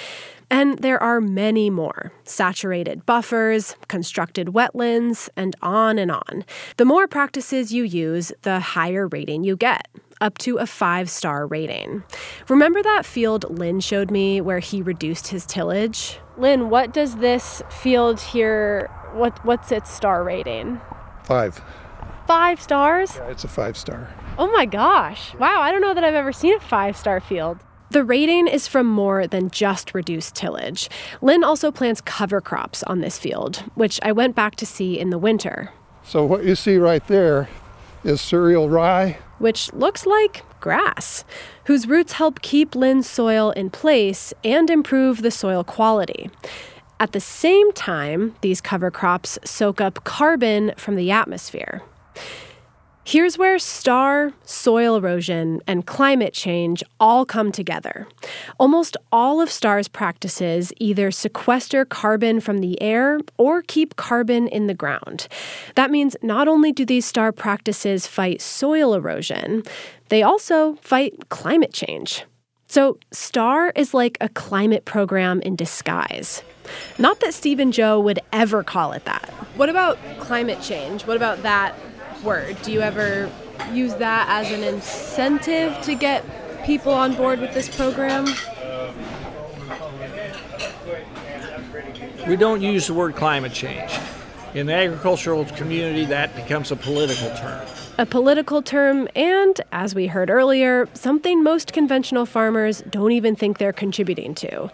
And 0.49 0.79
there 0.79 1.03
are 1.03 1.19
many 1.19 1.69
more 1.69 2.13
saturated 2.23 3.05
buffers, 3.05 3.75
constructed 3.89 4.53
wetlands, 4.53 5.27
and 5.35 5.53
on 5.61 5.99
and 5.99 6.11
on. 6.11 6.45
The 6.77 6.85
more 6.85 7.09
practices 7.09 7.73
you 7.73 7.83
use, 7.83 8.31
the 8.43 8.61
higher 8.61 9.09
rating 9.09 9.43
you 9.43 9.57
get 9.57 9.89
up 10.21 10.37
to 10.39 10.57
a 10.57 10.65
five 10.65 11.09
star 11.09 11.45
rating. 11.45 12.03
Remember 12.47 12.81
that 12.83 13.05
field 13.05 13.57
Lynn 13.57 13.79
showed 13.79 14.11
me 14.11 14.41
where 14.41 14.59
he 14.59 14.81
reduced 14.81 15.27
his 15.27 15.45
tillage? 15.45 16.19
Lynn, 16.37 16.69
what 16.69 16.93
does 16.93 17.17
this 17.17 17.61
field 17.69 18.19
here, 18.19 18.89
what, 19.13 19.43
what's 19.45 19.71
its 19.71 19.91
star 19.91 20.23
rating? 20.23 20.79
Five. 21.23 21.61
Five 22.27 22.61
stars? 22.61 23.15
Yeah, 23.15 23.29
it's 23.29 23.43
a 23.43 23.47
five 23.47 23.77
star. 23.77 24.13
Oh 24.37 24.51
my 24.51 24.65
gosh. 24.65 25.33
Wow, 25.35 25.61
I 25.61 25.71
don't 25.71 25.81
know 25.81 25.93
that 25.93 26.03
I've 26.03 26.13
ever 26.13 26.31
seen 26.31 26.53
a 26.55 26.59
five 26.59 26.95
star 26.95 27.19
field. 27.19 27.59
The 27.89 28.03
rating 28.03 28.47
is 28.47 28.67
from 28.67 28.85
more 28.85 29.27
than 29.27 29.49
just 29.49 29.93
reduced 29.93 30.35
tillage. 30.35 30.89
Lynn 31.21 31.43
also 31.43 31.71
plants 31.71 32.01
cover 32.01 32.41
crops 32.41 32.83
on 32.83 32.99
this 32.99 33.17
field, 33.17 33.63
which 33.75 33.97
I 34.03 34.11
went 34.11 34.35
back 34.35 34.57
to 34.57 34.65
see 34.65 34.99
in 34.99 35.09
the 35.09 35.17
winter. 35.17 35.71
So, 36.03 36.25
what 36.25 36.43
you 36.43 36.55
see 36.55 36.77
right 36.77 37.05
there 37.07 37.47
is 38.03 38.19
cereal 38.19 38.69
rye, 38.69 39.19
which 39.39 39.71
looks 39.73 40.05
like 40.05 40.43
grass, 40.59 41.23
whose 41.65 41.87
roots 41.87 42.13
help 42.13 42.41
keep 42.41 42.75
Lynn's 42.75 43.09
soil 43.09 43.51
in 43.51 43.69
place 43.69 44.33
and 44.43 44.69
improve 44.69 45.21
the 45.21 45.31
soil 45.31 45.63
quality. 45.63 46.29
At 46.99 47.11
the 47.11 47.19
same 47.19 47.71
time, 47.73 48.35
these 48.41 48.61
cover 48.61 48.89
crops 48.89 49.37
soak 49.43 49.79
up 49.79 50.03
carbon 50.03 50.73
from 50.77 50.95
the 50.95 51.11
atmosphere. 51.11 51.83
Here's 53.07 53.37
where 53.37 53.57
star, 53.57 54.33
soil 54.43 54.97
erosion, 54.97 55.61
and 55.65 55.85
climate 55.85 56.33
change 56.33 56.83
all 56.99 57.23
come 57.25 57.53
together. 57.53 58.05
Almost 58.59 58.97
all 59.13 59.39
of 59.39 59.49
STAR's 59.49 59.87
practices 59.87 60.73
either 60.81 61.09
sequester 61.09 61.85
carbon 61.85 62.41
from 62.41 62.57
the 62.57 62.81
air 62.81 63.21
or 63.37 63.61
keep 63.61 63.95
carbon 63.95 64.49
in 64.49 64.67
the 64.67 64.73
ground. 64.73 65.29
That 65.75 65.89
means 65.89 66.17
not 66.21 66.49
only 66.49 66.73
do 66.73 66.83
these 66.83 67.05
STAR 67.05 67.31
practices 67.31 68.07
fight 68.07 68.41
soil 68.41 68.93
erosion, 68.93 69.63
they 70.09 70.21
also 70.21 70.75
fight 70.81 71.29
climate 71.29 71.71
change. 71.71 72.25
So, 72.67 72.97
STAR 73.13 73.69
is 73.69 73.93
like 73.93 74.17
a 74.19 74.27
climate 74.27 74.83
program 74.83 75.39
in 75.43 75.55
disguise. 75.55 76.43
Not 76.99 77.21
that 77.21 77.33
Steve 77.33 77.61
and 77.61 77.71
Joe 77.71 78.01
would 78.01 78.19
ever 78.33 78.65
call 78.65 78.91
it 78.91 79.05
that. 79.05 79.29
What 79.55 79.69
about 79.69 79.97
climate 80.19 80.61
change? 80.61 81.07
What 81.07 81.15
about 81.15 81.41
that 81.43 81.73
word. 82.23 82.61
Do 82.61 82.71
you 82.71 82.81
ever 82.81 83.29
use 83.73 83.95
that 83.95 84.27
as 84.29 84.51
an 84.51 84.63
incentive 84.63 85.79
to 85.83 85.95
get 85.95 86.23
people 86.65 86.93
on 86.93 87.15
board 87.15 87.39
with 87.39 87.53
this 87.53 87.69
program? 87.75 88.25
We 92.27 92.35
don't 92.35 92.61
use 92.61 92.87
the 92.87 92.93
word 92.93 93.15
climate 93.15 93.53
change. 93.53 93.91
In 94.53 94.65
the 94.65 94.73
agricultural 94.73 95.45
community, 95.45 96.05
that 96.05 96.35
becomes 96.35 96.71
a 96.71 96.75
political 96.75 97.29
term. 97.37 97.65
A 97.99 98.05
political 98.05 98.61
term, 98.61 99.07
and 99.15 99.59
as 99.71 99.95
we 99.95 100.07
heard 100.07 100.29
earlier, 100.29 100.87
something 100.93 101.43
most 101.43 101.73
conventional 101.73 102.25
farmers 102.25 102.83
don't 102.89 103.11
even 103.11 103.35
think 103.35 103.57
they're 103.57 103.73
contributing 103.73 104.35
to. 104.35 104.69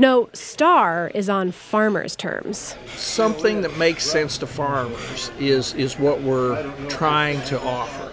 No, 0.00 0.28
STAR 0.32 1.10
is 1.12 1.28
on 1.28 1.50
farmers' 1.50 2.14
terms. 2.14 2.76
Something 2.94 3.62
that 3.62 3.76
makes 3.76 4.04
sense 4.04 4.38
to 4.38 4.46
farmers 4.46 5.32
is, 5.40 5.74
is 5.74 5.98
what 5.98 6.22
we're 6.22 6.72
trying 6.88 7.42
to 7.46 7.60
offer. 7.60 8.12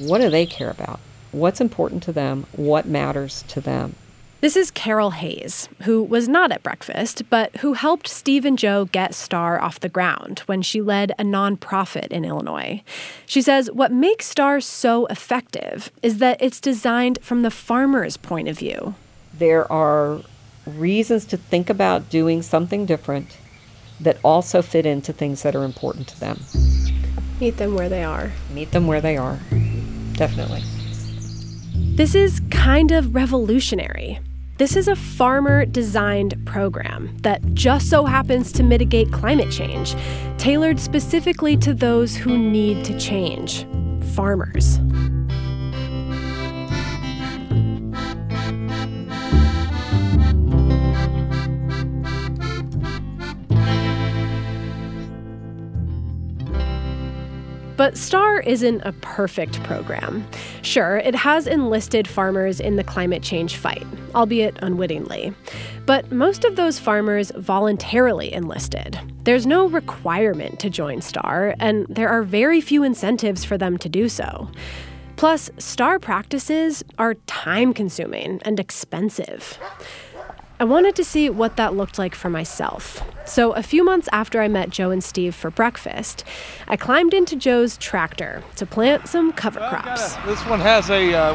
What 0.00 0.20
do 0.20 0.28
they 0.28 0.44
care 0.44 0.70
about? 0.70 1.00
What's 1.30 1.60
important 1.60 2.02
to 2.02 2.12
them? 2.12 2.46
What 2.52 2.86
matters 2.86 3.44
to 3.48 3.62
them? 3.62 3.94
This 4.42 4.56
is 4.56 4.72
Carol 4.72 5.12
Hayes, 5.12 5.68
who 5.82 6.02
was 6.02 6.26
not 6.26 6.50
at 6.50 6.64
breakfast, 6.64 7.22
but 7.30 7.54
who 7.58 7.74
helped 7.74 8.08
Steve 8.08 8.44
and 8.44 8.58
Joe 8.58 8.86
get 8.86 9.14
STAR 9.14 9.62
off 9.62 9.78
the 9.78 9.88
ground 9.88 10.40
when 10.46 10.62
she 10.62 10.82
led 10.82 11.12
a 11.12 11.22
nonprofit 11.22 12.08
in 12.08 12.24
Illinois. 12.24 12.82
She 13.24 13.40
says 13.40 13.70
what 13.70 13.92
makes 13.92 14.26
STAR 14.26 14.60
so 14.60 15.06
effective 15.06 15.92
is 16.02 16.18
that 16.18 16.42
it's 16.42 16.60
designed 16.60 17.20
from 17.22 17.42
the 17.42 17.52
farmer's 17.52 18.16
point 18.16 18.48
of 18.48 18.58
view. 18.58 18.96
There 19.32 19.70
are 19.70 20.22
reasons 20.66 21.24
to 21.26 21.36
think 21.36 21.70
about 21.70 22.10
doing 22.10 22.42
something 22.42 22.84
different 22.84 23.38
that 24.00 24.18
also 24.24 24.60
fit 24.60 24.86
into 24.86 25.12
things 25.12 25.44
that 25.44 25.54
are 25.54 25.62
important 25.62 26.08
to 26.08 26.18
them. 26.18 26.40
Meet 27.38 27.58
them 27.58 27.76
where 27.76 27.88
they 27.88 28.02
are. 28.02 28.32
Meet 28.52 28.72
them 28.72 28.88
where 28.88 29.00
they 29.00 29.16
are. 29.16 29.38
Definitely. 30.14 30.64
This 31.94 32.16
is 32.16 32.40
kind 32.50 32.90
of 32.90 33.14
revolutionary. 33.14 34.18
This 34.58 34.76
is 34.76 34.86
a 34.86 34.94
farmer 34.94 35.64
designed 35.64 36.34
program 36.44 37.16
that 37.22 37.54
just 37.54 37.88
so 37.88 38.04
happens 38.04 38.52
to 38.52 38.62
mitigate 38.62 39.10
climate 39.10 39.50
change, 39.50 39.96
tailored 40.36 40.78
specifically 40.78 41.56
to 41.56 41.72
those 41.72 42.14
who 42.14 42.36
need 42.36 42.84
to 42.84 42.98
change 42.98 43.66
farmers. 44.14 44.78
But 57.82 57.98
STAR 57.98 58.38
isn't 58.38 58.82
a 58.82 58.92
perfect 58.92 59.60
program. 59.64 60.24
Sure, 60.62 60.98
it 60.98 61.16
has 61.16 61.48
enlisted 61.48 62.06
farmers 62.06 62.60
in 62.60 62.76
the 62.76 62.84
climate 62.84 63.24
change 63.24 63.56
fight, 63.56 63.84
albeit 64.14 64.56
unwittingly. 64.62 65.34
But 65.84 66.12
most 66.12 66.44
of 66.44 66.54
those 66.54 66.78
farmers 66.78 67.32
voluntarily 67.34 68.32
enlisted. 68.32 69.00
There's 69.24 69.48
no 69.48 69.66
requirement 69.66 70.60
to 70.60 70.70
join 70.70 71.00
STAR, 71.00 71.56
and 71.58 71.84
there 71.88 72.08
are 72.08 72.22
very 72.22 72.60
few 72.60 72.84
incentives 72.84 73.44
for 73.44 73.58
them 73.58 73.76
to 73.78 73.88
do 73.88 74.08
so. 74.08 74.48
Plus, 75.16 75.50
STAR 75.58 75.98
practices 75.98 76.84
are 76.98 77.14
time 77.26 77.74
consuming 77.74 78.40
and 78.44 78.60
expensive. 78.60 79.58
I 80.62 80.64
wanted 80.64 80.94
to 80.94 81.02
see 81.02 81.28
what 81.28 81.56
that 81.56 81.74
looked 81.74 81.98
like 81.98 82.14
for 82.14 82.30
myself. 82.30 83.02
So, 83.26 83.50
a 83.50 83.64
few 83.64 83.84
months 83.84 84.08
after 84.12 84.40
I 84.40 84.46
met 84.46 84.70
Joe 84.70 84.92
and 84.92 85.02
Steve 85.02 85.34
for 85.34 85.50
breakfast, 85.50 86.22
I 86.68 86.76
climbed 86.76 87.12
into 87.12 87.34
Joe's 87.34 87.76
tractor 87.76 88.44
to 88.54 88.64
plant 88.64 89.08
some 89.08 89.32
cover 89.32 89.58
crops. 89.58 90.14
This 90.24 90.40
one 90.46 90.60
has 90.60 90.88
a, 90.88 91.12
uh, 91.12 91.34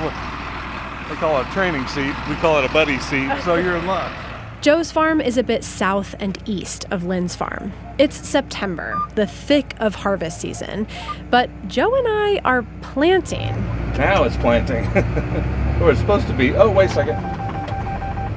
they 1.10 1.16
call 1.16 1.42
it 1.42 1.46
a 1.46 1.52
training 1.52 1.86
seat. 1.88 2.14
We 2.30 2.36
call 2.36 2.58
it 2.60 2.64
a 2.64 2.72
buddy 2.72 3.00
seat, 3.00 3.30
so 3.44 3.56
you're 3.56 3.76
in 3.76 3.86
luck. 3.86 4.14
Joe's 4.62 4.94
farm 4.94 5.20
is 5.20 5.38
a 5.38 5.44
bit 5.44 5.66
south 5.66 6.16
and 6.22 6.42
east 6.46 6.86
of 6.90 7.04
Lynn's 7.04 7.36
farm. 7.36 7.74
It's 7.98 8.16
September, 8.16 8.98
the 9.16 9.28
thick 9.28 9.76
of 9.82 9.96
harvest 9.96 10.40
season, 10.40 10.88
but 11.30 11.50
Joe 11.68 11.94
and 11.94 12.08
I 12.08 12.40
are 12.46 12.66
planting. 12.82 13.54
Now 13.98 14.24
it's 14.24 14.38
planting. 14.38 14.86
Where 15.82 15.92
it's 15.92 16.00
supposed 16.00 16.28
to 16.28 16.34
be. 16.34 16.56
Oh, 16.56 16.72
wait 16.72 16.92
a 16.92 16.94
second 16.94 17.37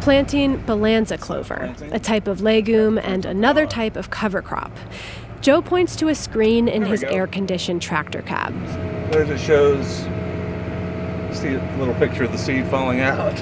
planting 0.01 0.59
Balanza 0.65 1.19
clover, 1.19 1.75
a 1.93 1.99
type 1.99 2.27
of 2.27 2.41
legume 2.41 2.99
and 2.99 3.25
another 3.25 3.67
type 3.67 3.97
of 3.97 4.11
cover 4.11 4.43
crop. 4.43 4.73
Joe 5.41 5.63
points 5.63 5.97
to 5.97 6.09
a 6.09 6.15
screen 6.15 6.69
in 6.69 6.85
his 6.85 7.03
air 7.03 7.27
conditioned 7.27 7.83
tractor 7.83 8.23
cab. 8.23 8.55
There 9.11 9.23
it 9.23 9.39
shows, 9.39 9.87
see 11.37 11.55
a 11.55 11.77
little 11.79 11.95
picture 11.95 12.25
of 12.25 12.33
the 12.33 12.39
seed 12.39 12.67
falling 12.67 13.01
out. 13.01 13.37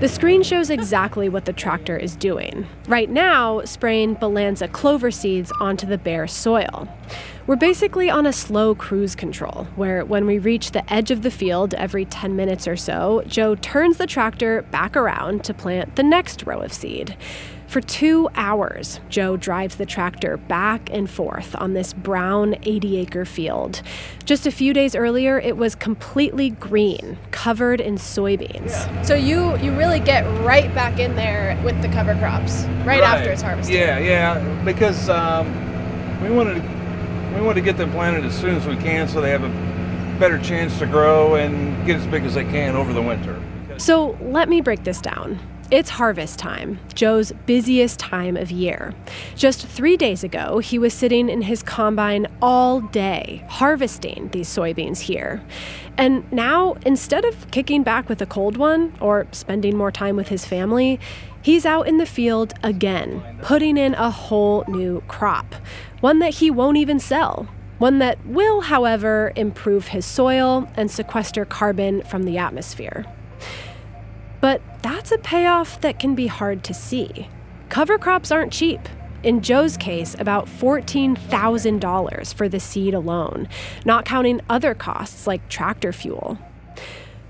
The 0.00 0.08
screen 0.08 0.42
shows 0.42 0.70
exactly 0.70 1.28
what 1.28 1.44
the 1.44 1.52
tractor 1.52 1.94
is 1.94 2.16
doing. 2.16 2.66
Right 2.88 3.10
now, 3.10 3.62
spraying 3.66 4.16
Balanza 4.16 4.72
clover 4.72 5.10
seeds 5.10 5.52
onto 5.60 5.86
the 5.86 5.98
bare 5.98 6.26
soil. 6.26 6.88
We're 7.50 7.56
basically 7.56 8.08
on 8.08 8.26
a 8.26 8.32
slow 8.32 8.76
cruise 8.76 9.16
control, 9.16 9.66
where 9.74 10.04
when 10.04 10.24
we 10.24 10.38
reach 10.38 10.70
the 10.70 10.88
edge 10.92 11.10
of 11.10 11.22
the 11.22 11.32
field 11.32 11.74
every 11.74 12.04
10 12.04 12.36
minutes 12.36 12.68
or 12.68 12.76
so, 12.76 13.24
Joe 13.26 13.56
turns 13.56 13.96
the 13.96 14.06
tractor 14.06 14.62
back 14.70 14.96
around 14.96 15.42
to 15.46 15.52
plant 15.52 15.96
the 15.96 16.04
next 16.04 16.46
row 16.46 16.60
of 16.60 16.72
seed. 16.72 17.16
For 17.66 17.80
two 17.80 18.28
hours, 18.36 19.00
Joe 19.08 19.36
drives 19.36 19.74
the 19.74 19.84
tractor 19.84 20.36
back 20.36 20.90
and 20.92 21.10
forth 21.10 21.56
on 21.56 21.72
this 21.72 21.92
brown 21.92 22.54
80 22.62 22.98
acre 22.98 23.24
field. 23.24 23.82
Just 24.24 24.46
a 24.46 24.52
few 24.52 24.72
days 24.72 24.94
earlier, 24.94 25.40
it 25.40 25.56
was 25.56 25.74
completely 25.74 26.50
green, 26.50 27.18
covered 27.32 27.80
in 27.80 27.96
soybeans. 27.96 29.04
So 29.04 29.16
you, 29.16 29.56
you 29.56 29.76
really 29.76 29.98
get 29.98 30.22
right 30.44 30.72
back 30.72 31.00
in 31.00 31.16
there 31.16 31.60
with 31.64 31.82
the 31.82 31.88
cover 31.88 32.14
crops 32.14 32.62
right, 32.62 32.86
right. 32.86 33.02
after 33.02 33.32
it's 33.32 33.42
harvested. 33.42 33.74
Yeah, 33.74 33.98
yeah, 33.98 34.64
because 34.64 35.08
um, 35.08 35.52
we 36.22 36.30
wanted 36.30 36.54
to, 36.54 36.79
we 37.34 37.40
want 37.40 37.56
to 37.56 37.62
get 37.62 37.76
them 37.76 37.90
planted 37.92 38.24
as 38.24 38.38
soon 38.38 38.56
as 38.56 38.66
we 38.66 38.76
can 38.76 39.08
so 39.08 39.20
they 39.20 39.30
have 39.30 39.44
a 39.44 40.18
better 40.18 40.38
chance 40.38 40.78
to 40.78 40.86
grow 40.86 41.34
and 41.36 41.86
get 41.86 41.96
as 41.96 42.06
big 42.06 42.24
as 42.24 42.34
they 42.34 42.44
can 42.44 42.76
over 42.76 42.92
the 42.92 43.02
winter. 43.02 43.40
So 43.78 44.18
let 44.20 44.48
me 44.48 44.60
break 44.60 44.84
this 44.84 45.00
down. 45.00 45.38
It's 45.70 45.90
harvest 45.90 46.40
time, 46.40 46.80
Joe's 46.94 47.30
busiest 47.46 48.00
time 48.00 48.36
of 48.36 48.50
year. 48.50 48.92
Just 49.36 49.64
three 49.64 49.96
days 49.96 50.24
ago, 50.24 50.58
he 50.58 50.80
was 50.80 50.92
sitting 50.92 51.28
in 51.28 51.42
his 51.42 51.62
combine 51.62 52.26
all 52.42 52.80
day, 52.80 53.44
harvesting 53.48 54.30
these 54.32 54.48
soybeans 54.48 54.98
here. 54.98 55.40
And 55.96 56.30
now, 56.32 56.74
instead 56.84 57.24
of 57.24 57.48
kicking 57.52 57.84
back 57.84 58.08
with 58.08 58.20
a 58.20 58.26
cold 58.26 58.56
one 58.56 58.92
or 59.00 59.28
spending 59.30 59.76
more 59.76 59.92
time 59.92 60.16
with 60.16 60.26
his 60.26 60.44
family, 60.44 60.98
he's 61.40 61.64
out 61.64 61.86
in 61.86 61.98
the 61.98 62.06
field 62.06 62.52
again, 62.64 63.22
putting 63.42 63.76
in 63.76 63.94
a 63.94 64.10
whole 64.10 64.64
new 64.66 65.04
crop, 65.06 65.54
one 66.00 66.18
that 66.20 66.34
he 66.34 66.50
won't 66.50 66.76
even 66.76 66.98
sell. 66.98 67.48
One 67.78 67.98
that 67.98 68.26
will, 68.26 68.60
however, 68.62 69.32
improve 69.36 69.88
his 69.88 70.04
soil 70.04 70.68
and 70.74 70.90
sequester 70.90 71.44
carbon 71.44 72.02
from 72.02 72.24
the 72.24 72.36
atmosphere. 72.36 73.06
But 74.40 74.60
that's 74.82 75.12
a 75.12 75.18
payoff 75.18 75.80
that 75.80 75.98
can 75.98 76.14
be 76.14 76.26
hard 76.26 76.62
to 76.64 76.74
see. 76.74 77.28
Cover 77.68 77.98
crops 77.98 78.30
aren't 78.30 78.52
cheap. 78.52 78.80
In 79.22 79.42
Joe's 79.42 79.76
case, 79.76 80.16
about 80.18 80.46
$14,000 80.46 82.34
for 82.34 82.48
the 82.48 82.60
seed 82.60 82.94
alone, 82.94 83.48
not 83.84 84.06
counting 84.06 84.40
other 84.48 84.74
costs 84.74 85.26
like 85.26 85.48
tractor 85.48 85.92
fuel. 85.92 86.38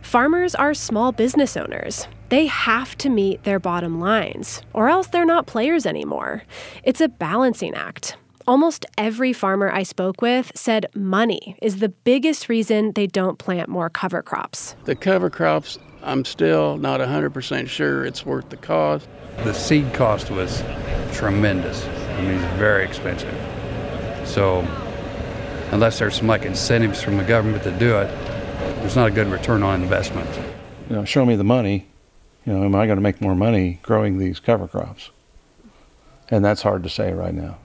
Farmers 0.01 0.55
are 0.55 0.75
small 0.75 1.13
business 1.13 1.57
owners. 1.57 2.09
They 2.29 2.47
have 2.47 2.97
to 2.99 3.09
meet 3.09 3.43
their 3.43 3.59
bottom 3.59 4.01
lines, 4.01 4.63
or 4.73 4.89
else 4.89 5.09
they're 5.09 5.25
not 5.25 5.47
players 5.47 5.85
anymore. 5.85 6.45
It's 6.85 7.01
a 7.01 7.09
balancing 7.09 7.75
act. 7.75 8.17
Almost 8.47 8.87
every 8.97 9.33
farmer 9.33 9.71
I 9.71 9.83
spoke 9.83 10.23
with 10.23 10.51
said 10.55 10.87
money 10.95 11.57
is 11.61 11.79
the 11.79 11.89
biggest 11.89 12.49
reason 12.49 12.93
they 12.93 13.07
don't 13.07 13.39
plant 13.39 13.69
more 13.69 13.91
cover 13.91 14.23
crops. 14.23 14.75
The 14.85 14.97
cover 14.97 15.31
crops 15.31 15.79
I'm 16.03 16.25
still 16.25 16.79
not 16.79 17.01
100% 17.01 17.69
sure 17.69 18.05
it's 18.05 18.25
worth 18.25 18.49
the 18.49 18.57
cost. 18.57 19.07
The 19.45 19.53
seed 19.53 19.93
cost 19.93 20.31
was 20.31 20.63
tremendous. 21.13 21.85
I 21.85 22.23
mean, 22.23 22.33
it's 22.33 22.55
very 22.57 22.85
expensive. 22.85 23.35
So, 24.25 24.61
unless 25.73 25.99
there's 25.99 26.17
some 26.17 26.27
like 26.27 26.45
incentives 26.45 27.03
from 27.03 27.19
the 27.19 27.25
government 27.25 27.63
to 27.65 27.73
do 27.79 27.99
it, 27.99 28.07
there's 28.81 28.97
not 28.97 29.09
a 29.09 29.11
good 29.11 29.27
return 29.27 29.63
on 29.63 29.83
investment. 29.83 30.29
You 30.89 30.97
know, 30.97 31.05
show 31.05 31.27
me 31.27 31.37
the 31.37 31.45
money. 31.45 31.87
You 32.47 32.55
know, 32.55 32.65
am 32.65 32.75
I 32.75 32.87
going 32.87 32.97
to 32.97 33.03
make 33.03 33.21
more 33.21 33.35
money 33.35 33.79
growing 33.83 34.19
these 34.19 34.41
cover 34.41 34.67
crops? 34.67 35.11
And 36.31 36.45
that's 36.45 36.63
hard 36.63 36.83
to 36.85 36.89
say 36.89 37.13
right 37.13 37.35
now. 37.35 37.59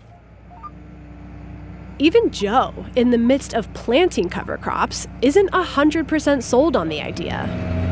Even 1.97 2.29
Joe, 2.29 2.73
in 2.95 3.11
the 3.11 3.17
midst 3.17 3.53
of 3.53 3.73
planting 3.73 4.27
cover 4.27 4.57
crops, 4.57 5.07
isn't 5.21 5.51
100% 5.51 6.43
sold 6.43 6.75
on 6.75 6.89
the 6.89 7.01
idea. 7.01 7.47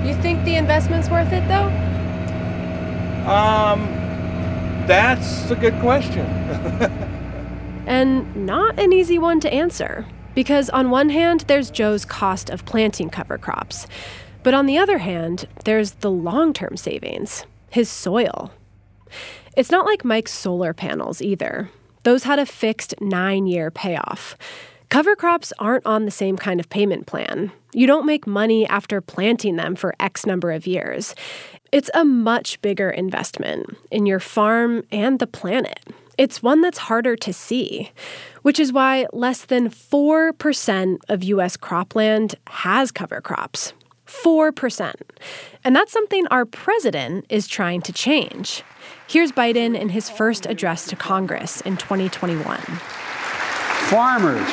You 0.06 0.14
think 0.22 0.44
the 0.44 0.56
investment's 0.56 1.10
worth 1.10 1.32
it 1.32 1.48
though? 1.48 1.70
Um, 3.32 3.86
that's 4.86 5.50
a 5.50 5.56
good 5.56 5.80
question. 5.80 6.26
and 7.88 8.36
not 8.36 8.78
an 8.78 8.92
easy 8.92 9.18
one 9.18 9.40
to 9.40 9.54
answer. 9.54 10.06
Because 10.36 10.70
on 10.72 10.90
one 10.90 11.10
hand, 11.10 11.46
there's 11.48 11.72
Joe's 11.72 12.04
cost 12.04 12.50
of 12.50 12.66
planting 12.66 13.10
cover 13.10 13.38
crops. 13.38 13.88
But 14.42 14.54
on 14.54 14.66
the 14.66 14.78
other 14.78 14.98
hand, 14.98 15.48
there's 15.64 15.92
the 15.92 16.12
long 16.12 16.52
term 16.52 16.76
savings 16.76 17.46
his 17.72 17.90
soil. 17.90 18.52
It's 19.56 19.72
not 19.72 19.86
like 19.86 20.04
Mike's 20.06 20.34
solar 20.34 20.74
panels 20.74 21.22
either. 21.22 21.70
Those 22.04 22.24
had 22.24 22.40
a 22.40 22.46
fixed 22.46 22.94
nine 23.02 23.48
year 23.48 23.72
payoff. 23.72 24.38
Cover 24.90 25.16
crops 25.16 25.52
aren't 25.58 25.86
on 25.86 26.06
the 26.06 26.12
same 26.12 26.38
kind 26.38 26.60
of 26.60 26.70
payment 26.70 27.08
plan. 27.08 27.52
You 27.74 27.88
don't 27.88 28.06
make 28.06 28.28
money 28.28 28.68
after 28.68 29.02
planting 29.02 29.56
them 29.56 29.76
for 29.76 29.96
X 30.00 30.26
number 30.26 30.52
of 30.52 30.68
years. 30.68 31.16
It's 31.72 31.90
a 31.96 32.06
much 32.06 32.62
bigger 32.62 32.92
investment 32.92 33.76
in 33.90 34.06
your 34.06 34.20
farm 34.20 34.84
and 34.92 35.18
the 35.18 35.26
planet. 35.26 35.80
It's 36.16 36.44
one 36.44 36.62
that's 36.62 36.78
harder 36.78 37.16
to 37.16 37.34
see, 37.34 37.92
which 38.44 38.60
is 38.60 38.72
why 38.72 39.08
less 39.12 39.46
than 39.46 39.70
4% 39.70 40.98
of 41.10 41.24
US 41.24 41.58
cropland 41.58 42.36
has 42.46 42.92
cover 42.92 43.20
crops. 43.20 43.74
4%. 44.24 44.94
And 45.64 45.76
that's 45.76 45.92
something 45.92 46.28
our 46.28 46.46
president 46.46 47.26
is 47.30 47.48
trying 47.48 47.82
to 47.84 47.94
change. 47.94 48.64
Here's 49.08 49.32
Biden 49.32 49.80
in 49.80 49.90
his 49.90 50.10
first 50.10 50.46
address 50.46 50.88
to 50.88 50.96
Congress 50.96 51.62
in 51.62 51.78
2021. 51.78 52.58
Farmers, 53.90 54.50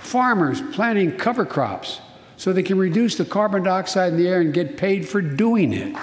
farmers 0.00 0.62
planting 0.72 1.16
cover 1.16 1.44
crops 1.44 2.00
so 2.36 2.52
they 2.52 2.62
can 2.62 2.78
reduce 2.78 3.16
the 3.16 3.24
carbon 3.24 3.62
dioxide 3.62 4.12
in 4.12 4.18
the 4.18 4.28
air 4.28 4.40
and 4.40 4.52
get 4.52 4.76
paid 4.76 5.08
for 5.08 5.20
doing 5.20 5.72
it. 5.72 5.96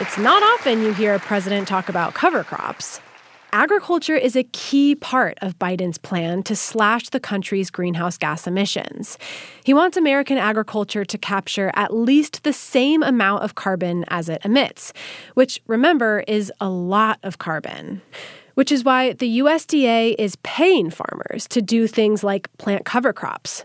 It's 0.00 0.16
not 0.16 0.42
often 0.42 0.80
you 0.80 0.94
hear 0.94 1.14
a 1.14 1.18
president 1.18 1.66
talk 1.66 1.88
about 1.88 2.14
cover 2.14 2.44
crops. 2.44 3.00
Agriculture 3.52 4.14
is 4.14 4.36
a 4.36 4.44
key 4.44 4.94
part 4.94 5.38
of 5.40 5.58
Biden's 5.58 5.96
plan 5.96 6.42
to 6.42 6.54
slash 6.54 7.08
the 7.08 7.20
country's 7.20 7.70
greenhouse 7.70 8.18
gas 8.18 8.46
emissions. 8.46 9.16
He 9.64 9.72
wants 9.72 9.96
American 9.96 10.36
agriculture 10.36 11.02
to 11.06 11.16
capture 11.16 11.70
at 11.72 11.94
least 11.94 12.42
the 12.42 12.52
same 12.52 13.02
amount 13.02 13.44
of 13.44 13.54
carbon 13.54 14.04
as 14.08 14.28
it 14.28 14.42
emits, 14.44 14.92
which, 15.32 15.62
remember, 15.66 16.24
is 16.28 16.52
a 16.60 16.68
lot 16.68 17.20
of 17.22 17.38
carbon. 17.38 18.02
Which 18.52 18.70
is 18.70 18.84
why 18.84 19.14
the 19.14 19.38
USDA 19.38 20.16
is 20.18 20.36
paying 20.42 20.90
farmers 20.90 21.46
to 21.48 21.62
do 21.62 21.86
things 21.86 22.22
like 22.22 22.54
plant 22.58 22.84
cover 22.84 23.14
crops. 23.14 23.64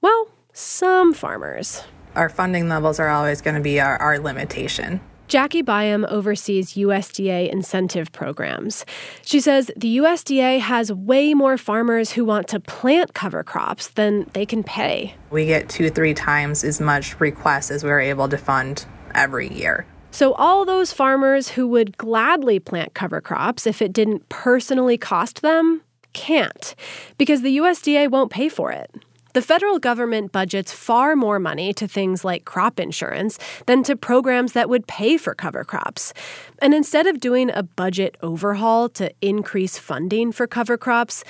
Well, 0.00 0.28
some 0.52 1.12
farmers. 1.12 1.82
Our 2.14 2.28
funding 2.28 2.68
levels 2.68 3.00
are 3.00 3.08
always 3.08 3.40
going 3.40 3.56
to 3.56 3.62
be 3.62 3.80
our, 3.80 3.96
our 3.96 4.20
limitation 4.20 5.00
Jackie 5.26 5.62
Byam 5.62 6.04
oversees 6.08 6.74
USDA 6.74 7.50
incentive 7.50 8.12
programs. 8.12 8.84
She 9.22 9.40
says 9.40 9.70
the 9.76 9.96
USDA 9.98 10.60
has 10.60 10.92
way 10.92 11.34
more 11.34 11.56
farmers 11.56 12.12
who 12.12 12.24
want 12.24 12.46
to 12.48 12.60
plant 12.60 13.14
cover 13.14 13.42
crops 13.42 13.88
than 13.88 14.28
they 14.34 14.44
can 14.44 14.62
pay. 14.62 15.14
We 15.30 15.46
get 15.46 15.68
two, 15.68 15.90
three 15.90 16.14
times 16.14 16.62
as 16.62 16.80
much 16.80 17.18
requests 17.20 17.70
as 17.70 17.82
we're 17.82 18.00
able 18.00 18.28
to 18.28 18.36
fund 18.36 18.86
every 19.14 19.52
year. 19.52 19.86
So, 20.10 20.34
all 20.34 20.64
those 20.64 20.92
farmers 20.92 21.48
who 21.48 21.66
would 21.68 21.96
gladly 21.98 22.60
plant 22.60 22.94
cover 22.94 23.20
crops 23.20 23.66
if 23.66 23.82
it 23.82 23.92
didn't 23.92 24.28
personally 24.28 24.96
cost 24.96 25.42
them 25.42 25.82
can't 26.12 26.76
because 27.18 27.42
the 27.42 27.56
USDA 27.58 28.08
won't 28.08 28.30
pay 28.30 28.48
for 28.48 28.70
it. 28.70 28.90
The 29.34 29.42
federal 29.42 29.80
government 29.80 30.30
budgets 30.30 30.70
far 30.70 31.16
more 31.16 31.40
money 31.40 31.74
to 31.74 31.88
things 31.88 32.24
like 32.24 32.44
crop 32.44 32.78
insurance 32.78 33.36
than 33.66 33.82
to 33.82 33.96
programs 33.96 34.52
that 34.52 34.68
would 34.68 34.86
pay 34.86 35.16
for 35.16 35.34
cover 35.34 35.64
crops. 35.64 36.14
And 36.62 36.72
instead 36.72 37.08
of 37.08 37.18
doing 37.18 37.50
a 37.50 37.64
budget 37.64 38.16
overhaul 38.22 38.88
to 38.90 39.12
increase 39.20 39.76
funding 39.76 40.30
for 40.30 40.46
cover 40.46 40.78
crops, 40.78 41.24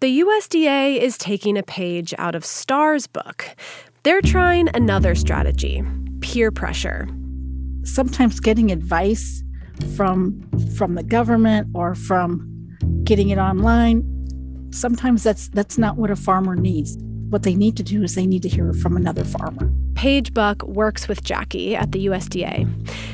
the 0.00 0.20
USDA 0.20 0.96
is 0.96 1.18
taking 1.18 1.58
a 1.58 1.62
page 1.62 2.14
out 2.16 2.34
of 2.34 2.46
STAR's 2.46 3.06
book. 3.06 3.44
They're 4.04 4.22
trying 4.22 4.70
another 4.72 5.14
strategy 5.14 5.82
peer 6.22 6.50
pressure. 6.50 7.08
Sometimes 7.82 8.40
getting 8.40 8.72
advice 8.72 9.44
from 9.96 10.48
from 10.76 10.94
the 10.94 11.02
government 11.02 11.68
or 11.74 11.94
from 11.94 12.46
getting 13.04 13.28
it 13.28 13.38
online 13.38 14.02
sometimes 14.72 15.22
that's 15.22 15.48
that's 15.48 15.78
not 15.78 15.96
what 15.96 16.10
a 16.10 16.16
farmer 16.16 16.54
needs 16.54 16.96
what 17.30 17.44
they 17.44 17.54
need 17.54 17.76
to 17.76 17.82
do 17.82 18.02
is 18.02 18.14
they 18.14 18.26
need 18.26 18.42
to 18.42 18.48
hear 18.48 18.72
from 18.72 18.96
another 18.96 19.24
farmer. 19.24 19.70
Paige 19.94 20.34
Buck 20.34 20.62
works 20.64 21.08
with 21.08 21.22
Jackie 21.22 21.76
at 21.76 21.92
the 21.92 22.06
USDA. 22.06 22.68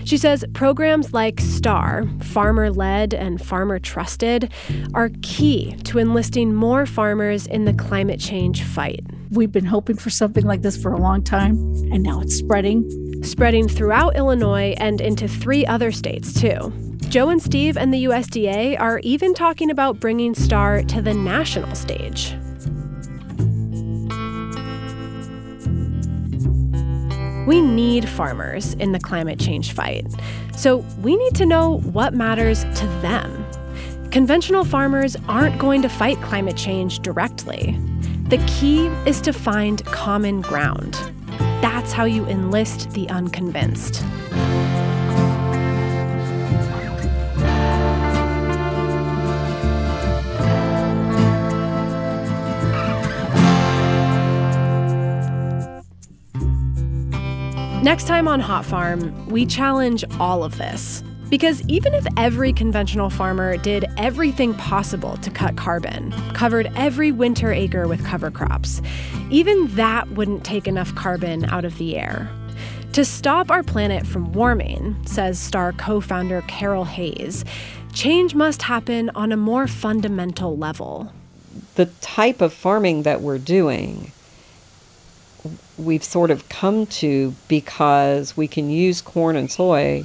She 0.04 0.16
says 0.16 0.44
programs 0.54 1.12
like 1.12 1.40
STAR, 1.40 2.08
Farmer 2.22 2.70
Led 2.70 3.12
and 3.12 3.44
Farmer 3.44 3.78
Trusted, 3.78 4.52
are 4.94 5.10
key 5.22 5.76
to 5.84 5.98
enlisting 5.98 6.54
more 6.54 6.86
farmers 6.86 7.46
in 7.46 7.64
the 7.64 7.74
climate 7.74 8.20
change 8.20 8.62
fight. 8.62 9.04
We've 9.30 9.50
been 9.50 9.64
hoping 9.64 9.96
for 9.96 10.10
something 10.10 10.44
like 10.44 10.62
this 10.62 10.80
for 10.80 10.92
a 10.92 11.00
long 11.00 11.24
time, 11.24 11.56
and 11.92 12.02
now 12.02 12.20
it's 12.20 12.36
spreading. 12.36 12.88
Spreading 13.24 13.68
throughout 13.68 14.16
Illinois 14.16 14.74
and 14.78 15.00
into 15.00 15.26
three 15.26 15.66
other 15.66 15.90
states, 15.90 16.32
too. 16.32 16.72
Joe 17.08 17.28
and 17.30 17.42
Steve 17.42 17.76
and 17.76 17.92
the 17.92 18.04
USDA 18.04 18.78
are 18.80 19.00
even 19.00 19.34
talking 19.34 19.70
about 19.70 19.98
bringing 19.98 20.34
STAR 20.34 20.82
to 20.84 21.02
the 21.02 21.14
national 21.14 21.74
stage. 21.74 22.36
We 27.46 27.60
need 27.60 28.08
farmers 28.08 28.74
in 28.74 28.92
the 28.92 28.98
climate 28.98 29.38
change 29.38 29.72
fight. 29.72 30.06
So 30.56 30.78
we 31.00 31.16
need 31.16 31.34
to 31.36 31.46
know 31.46 31.78
what 31.78 32.12
matters 32.12 32.64
to 32.64 32.86
them. 33.02 33.46
Conventional 34.10 34.64
farmers 34.64 35.16
aren't 35.28 35.58
going 35.58 35.82
to 35.82 35.88
fight 35.88 36.20
climate 36.22 36.56
change 36.56 37.00
directly. 37.00 37.78
The 38.28 38.38
key 38.48 38.86
is 39.08 39.20
to 39.20 39.32
find 39.32 39.84
common 39.86 40.40
ground. 40.40 40.94
That's 41.62 41.92
how 41.92 42.04
you 42.04 42.26
enlist 42.26 42.90
the 42.90 43.08
unconvinced. 43.08 44.02
Next 57.86 58.08
time 58.08 58.26
on 58.26 58.40
Hot 58.40 58.64
Farm, 58.64 59.28
we 59.28 59.46
challenge 59.46 60.04
all 60.18 60.42
of 60.42 60.58
this. 60.58 61.04
Because 61.30 61.62
even 61.68 61.94
if 61.94 62.04
every 62.16 62.52
conventional 62.52 63.10
farmer 63.10 63.56
did 63.58 63.84
everything 63.96 64.54
possible 64.54 65.16
to 65.18 65.30
cut 65.30 65.54
carbon, 65.54 66.10
covered 66.34 66.68
every 66.74 67.12
winter 67.12 67.52
acre 67.52 67.86
with 67.86 68.04
cover 68.04 68.28
crops, 68.28 68.82
even 69.30 69.68
that 69.76 70.10
wouldn't 70.10 70.42
take 70.42 70.66
enough 70.66 70.92
carbon 70.96 71.44
out 71.44 71.64
of 71.64 71.78
the 71.78 71.96
air. 71.96 72.28
To 72.94 73.04
stop 73.04 73.52
our 73.52 73.62
planet 73.62 74.04
from 74.04 74.32
warming, 74.32 74.96
says 75.06 75.38
STAR 75.38 75.72
co 75.72 76.00
founder 76.00 76.42
Carol 76.48 76.86
Hayes, 76.86 77.44
change 77.92 78.34
must 78.34 78.62
happen 78.62 79.10
on 79.10 79.30
a 79.30 79.36
more 79.36 79.68
fundamental 79.68 80.56
level. 80.56 81.12
The 81.76 81.86
type 82.00 82.40
of 82.40 82.52
farming 82.52 83.04
that 83.04 83.20
we're 83.20 83.38
doing 83.38 84.10
we've 85.78 86.04
sort 86.04 86.30
of 86.30 86.48
come 86.48 86.86
to 86.86 87.34
because 87.48 88.36
we 88.36 88.48
can 88.48 88.70
use 88.70 89.00
corn 89.00 89.36
and 89.36 89.50
soy 89.50 90.04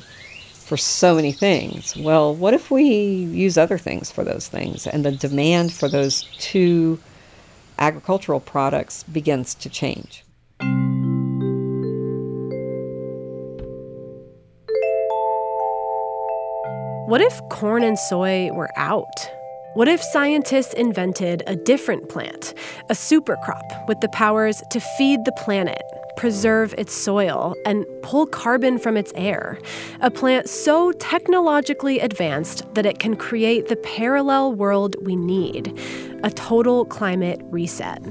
for 0.53 0.77
so 0.77 1.15
many 1.15 1.31
things. 1.31 1.95
Well, 1.97 2.33
what 2.35 2.53
if 2.53 2.71
we 2.71 2.83
use 2.83 3.57
other 3.57 3.77
things 3.77 4.11
for 4.11 4.23
those 4.23 4.47
things 4.47 4.87
and 4.87 5.03
the 5.03 5.11
demand 5.11 5.73
for 5.73 5.89
those 5.89 6.23
two 6.39 6.99
agricultural 7.77 8.39
products 8.39 9.03
begins 9.03 9.55
to 9.55 9.69
change? 9.69 10.23
What 17.07 17.19
if 17.19 17.41
corn 17.49 17.83
and 17.83 17.99
soy 17.99 18.51
were 18.53 18.69
out? 18.77 19.29
What 19.73 19.87
if 19.87 20.03
scientists 20.03 20.73
invented 20.73 21.43
a 21.47 21.55
different 21.55 22.09
plant, 22.09 22.53
a 22.89 22.95
super 22.95 23.37
crop 23.37 23.63
with 23.87 24.01
the 24.01 24.09
powers 24.09 24.61
to 24.71 24.81
feed 24.81 25.23
the 25.23 25.31
planet, 25.31 25.81
preserve 26.17 26.75
its 26.77 26.93
soil, 26.93 27.55
and 27.65 27.85
pull 28.03 28.25
carbon 28.25 28.77
from 28.77 28.97
its 28.97 29.13
air? 29.15 29.57
A 30.01 30.11
plant 30.11 30.49
so 30.49 30.91
technologically 30.91 31.99
advanced 31.99 32.65
that 32.73 32.85
it 32.85 32.99
can 32.99 33.15
create 33.15 33.69
the 33.69 33.77
parallel 33.77 34.51
world 34.51 34.97
we 35.03 35.15
need 35.15 35.79
a 36.21 36.29
total 36.29 36.83
climate 36.83 37.39
reset. 37.45 38.03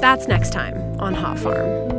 That's 0.00 0.26
next 0.28 0.50
time 0.50 0.98
on 0.98 1.12
Hot 1.12 1.38
Farm. 1.38 1.91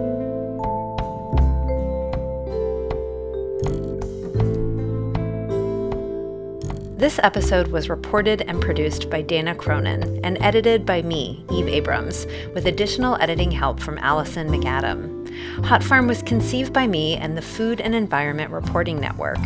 This 6.95 7.19
episode 7.23 7.69
was 7.69 7.89
reported 7.89 8.43
and 8.43 8.61
produced 8.61 9.09
by 9.09 9.23
Dana 9.23 9.55
Cronin 9.55 10.23
and 10.23 10.37
edited 10.41 10.85
by 10.85 11.01
me, 11.01 11.43
Eve 11.51 11.67
Abrams, 11.67 12.27
with 12.53 12.67
additional 12.67 13.17
editing 13.19 13.49
help 13.49 13.79
from 13.79 13.97
Allison 13.97 14.47
McAdam. 14.47 15.22
Hot 15.63 15.83
Farm 15.83 16.07
was 16.07 16.21
conceived 16.23 16.73
by 16.73 16.87
me 16.87 17.15
and 17.15 17.37
the 17.37 17.41
Food 17.41 17.81
and 17.81 17.95
Environment 17.95 18.51
Reporting 18.51 18.99
Network. 18.99 19.39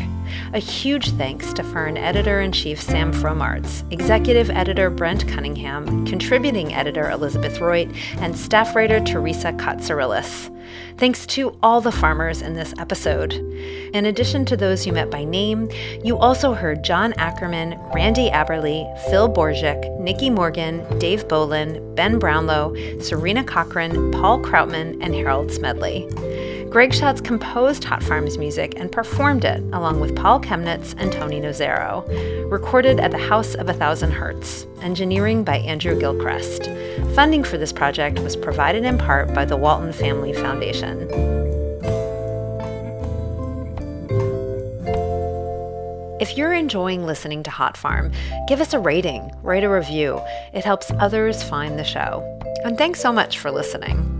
A 0.53 0.59
huge 0.59 1.11
thanks 1.11 1.53
to 1.53 1.63
Fern 1.63 1.97
editor 1.97 2.41
in 2.41 2.51
chief 2.51 2.81
Sam 2.81 3.13
Fromartz, 3.13 3.89
executive 3.91 4.49
editor 4.49 4.89
Brent 4.89 5.27
Cunningham, 5.27 6.05
contributing 6.05 6.73
editor 6.73 7.09
Elizabeth 7.09 7.59
Royte, 7.59 7.95
and 8.19 8.37
staff 8.37 8.75
writer 8.75 8.99
Teresa 8.99 9.53
Katsarilis. 9.53 10.53
Thanks 10.97 11.25
to 11.27 11.57
all 11.61 11.79
the 11.79 11.91
farmers 11.91 12.41
in 12.41 12.55
this 12.55 12.73
episode. 12.77 13.33
In 13.93 14.05
addition 14.05 14.45
to 14.45 14.57
those 14.57 14.85
you 14.85 14.93
met 14.93 15.11
by 15.11 15.23
name, 15.23 15.69
you 16.03 16.17
also 16.17 16.53
heard 16.53 16.83
John 16.83 17.13
Ackerman, 17.13 17.79
Randy 17.93 18.29
Aberly, 18.29 18.85
Phil 19.09 19.29
Borzik, 19.29 19.99
Nikki 19.99 20.29
Morgan, 20.29 20.83
Dave 20.99 21.27
Bolin, 21.27 21.95
Ben 21.95 22.19
Brownlow, 22.19 22.75
Serena 22.99 23.43
Cochran, 23.43 24.11
Paul 24.11 24.39
Krautman, 24.39 24.97
and 25.01 25.13
Harold 25.13 25.51
Smedley. 25.51 25.76
Greg 26.69 26.93
Schatz 26.93 27.21
composed 27.21 27.83
Hot 27.85 28.03
Farms 28.03 28.37
music 28.37 28.73
and 28.77 28.91
performed 28.91 29.45
it 29.45 29.61
along 29.73 29.99
with 29.99 30.15
Paul 30.15 30.39
Chemnitz 30.39 30.93
and 30.97 31.11
Tony 31.11 31.39
Nozero. 31.39 32.05
Recorded 32.51 32.99
at 32.99 33.11
the 33.11 33.17
House 33.17 33.55
of 33.55 33.69
a 33.69 33.73
Thousand 33.73 34.11
Hertz. 34.11 34.67
Engineering 34.81 35.43
by 35.43 35.57
Andrew 35.59 35.97
Gilchrist. 35.99 36.65
Funding 37.15 37.43
for 37.43 37.57
this 37.57 37.71
project 37.71 38.19
was 38.19 38.35
provided 38.35 38.83
in 38.83 38.97
part 38.97 39.33
by 39.33 39.45
the 39.45 39.57
Walton 39.57 39.93
Family 39.93 40.33
Foundation. 40.33 41.07
If 46.19 46.35
you're 46.35 46.53
enjoying 46.53 47.05
listening 47.05 47.43
to 47.43 47.51
Hot 47.51 47.77
Farm, 47.77 48.11
give 48.47 48.59
us 48.59 48.73
a 48.73 48.79
rating, 48.79 49.31
write 49.43 49.63
a 49.63 49.69
review. 49.69 50.19
It 50.53 50.65
helps 50.65 50.91
others 50.99 51.43
find 51.43 51.79
the 51.79 51.83
show. 51.83 52.23
And 52.63 52.77
thanks 52.77 52.99
so 52.99 53.13
much 53.13 53.39
for 53.39 53.51
listening. 53.51 54.17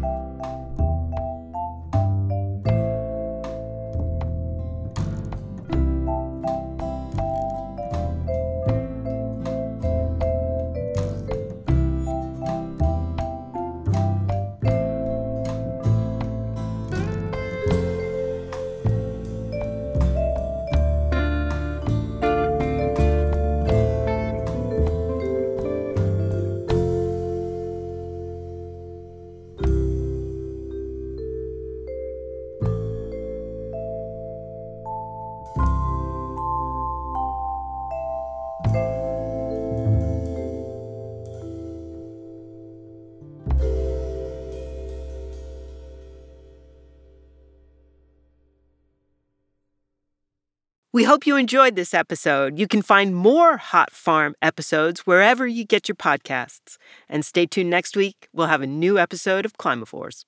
We 50.98 51.04
hope 51.04 51.27
you 51.27 51.35
enjoyed 51.37 51.75
this 51.75 51.93
episode. 51.93 52.58
You 52.58 52.67
can 52.67 52.81
find 52.81 53.13
more 53.13 53.58
Hot 53.58 53.91
Farm 53.91 54.33
episodes 54.41 55.02
wherever 55.02 55.45
you 55.45 55.63
get 55.63 55.87
your 55.87 55.95
podcasts. 55.95 56.77
And 57.08 57.23
stay 57.23 57.45
tuned 57.45 57.69
next 57.69 57.95
week. 57.95 58.27
We'll 58.33 58.48
have 58.48 58.63
a 58.63 58.65
new 58.65 58.98
episode 58.98 59.45
of 59.45 59.54
Climavores. 59.58 60.25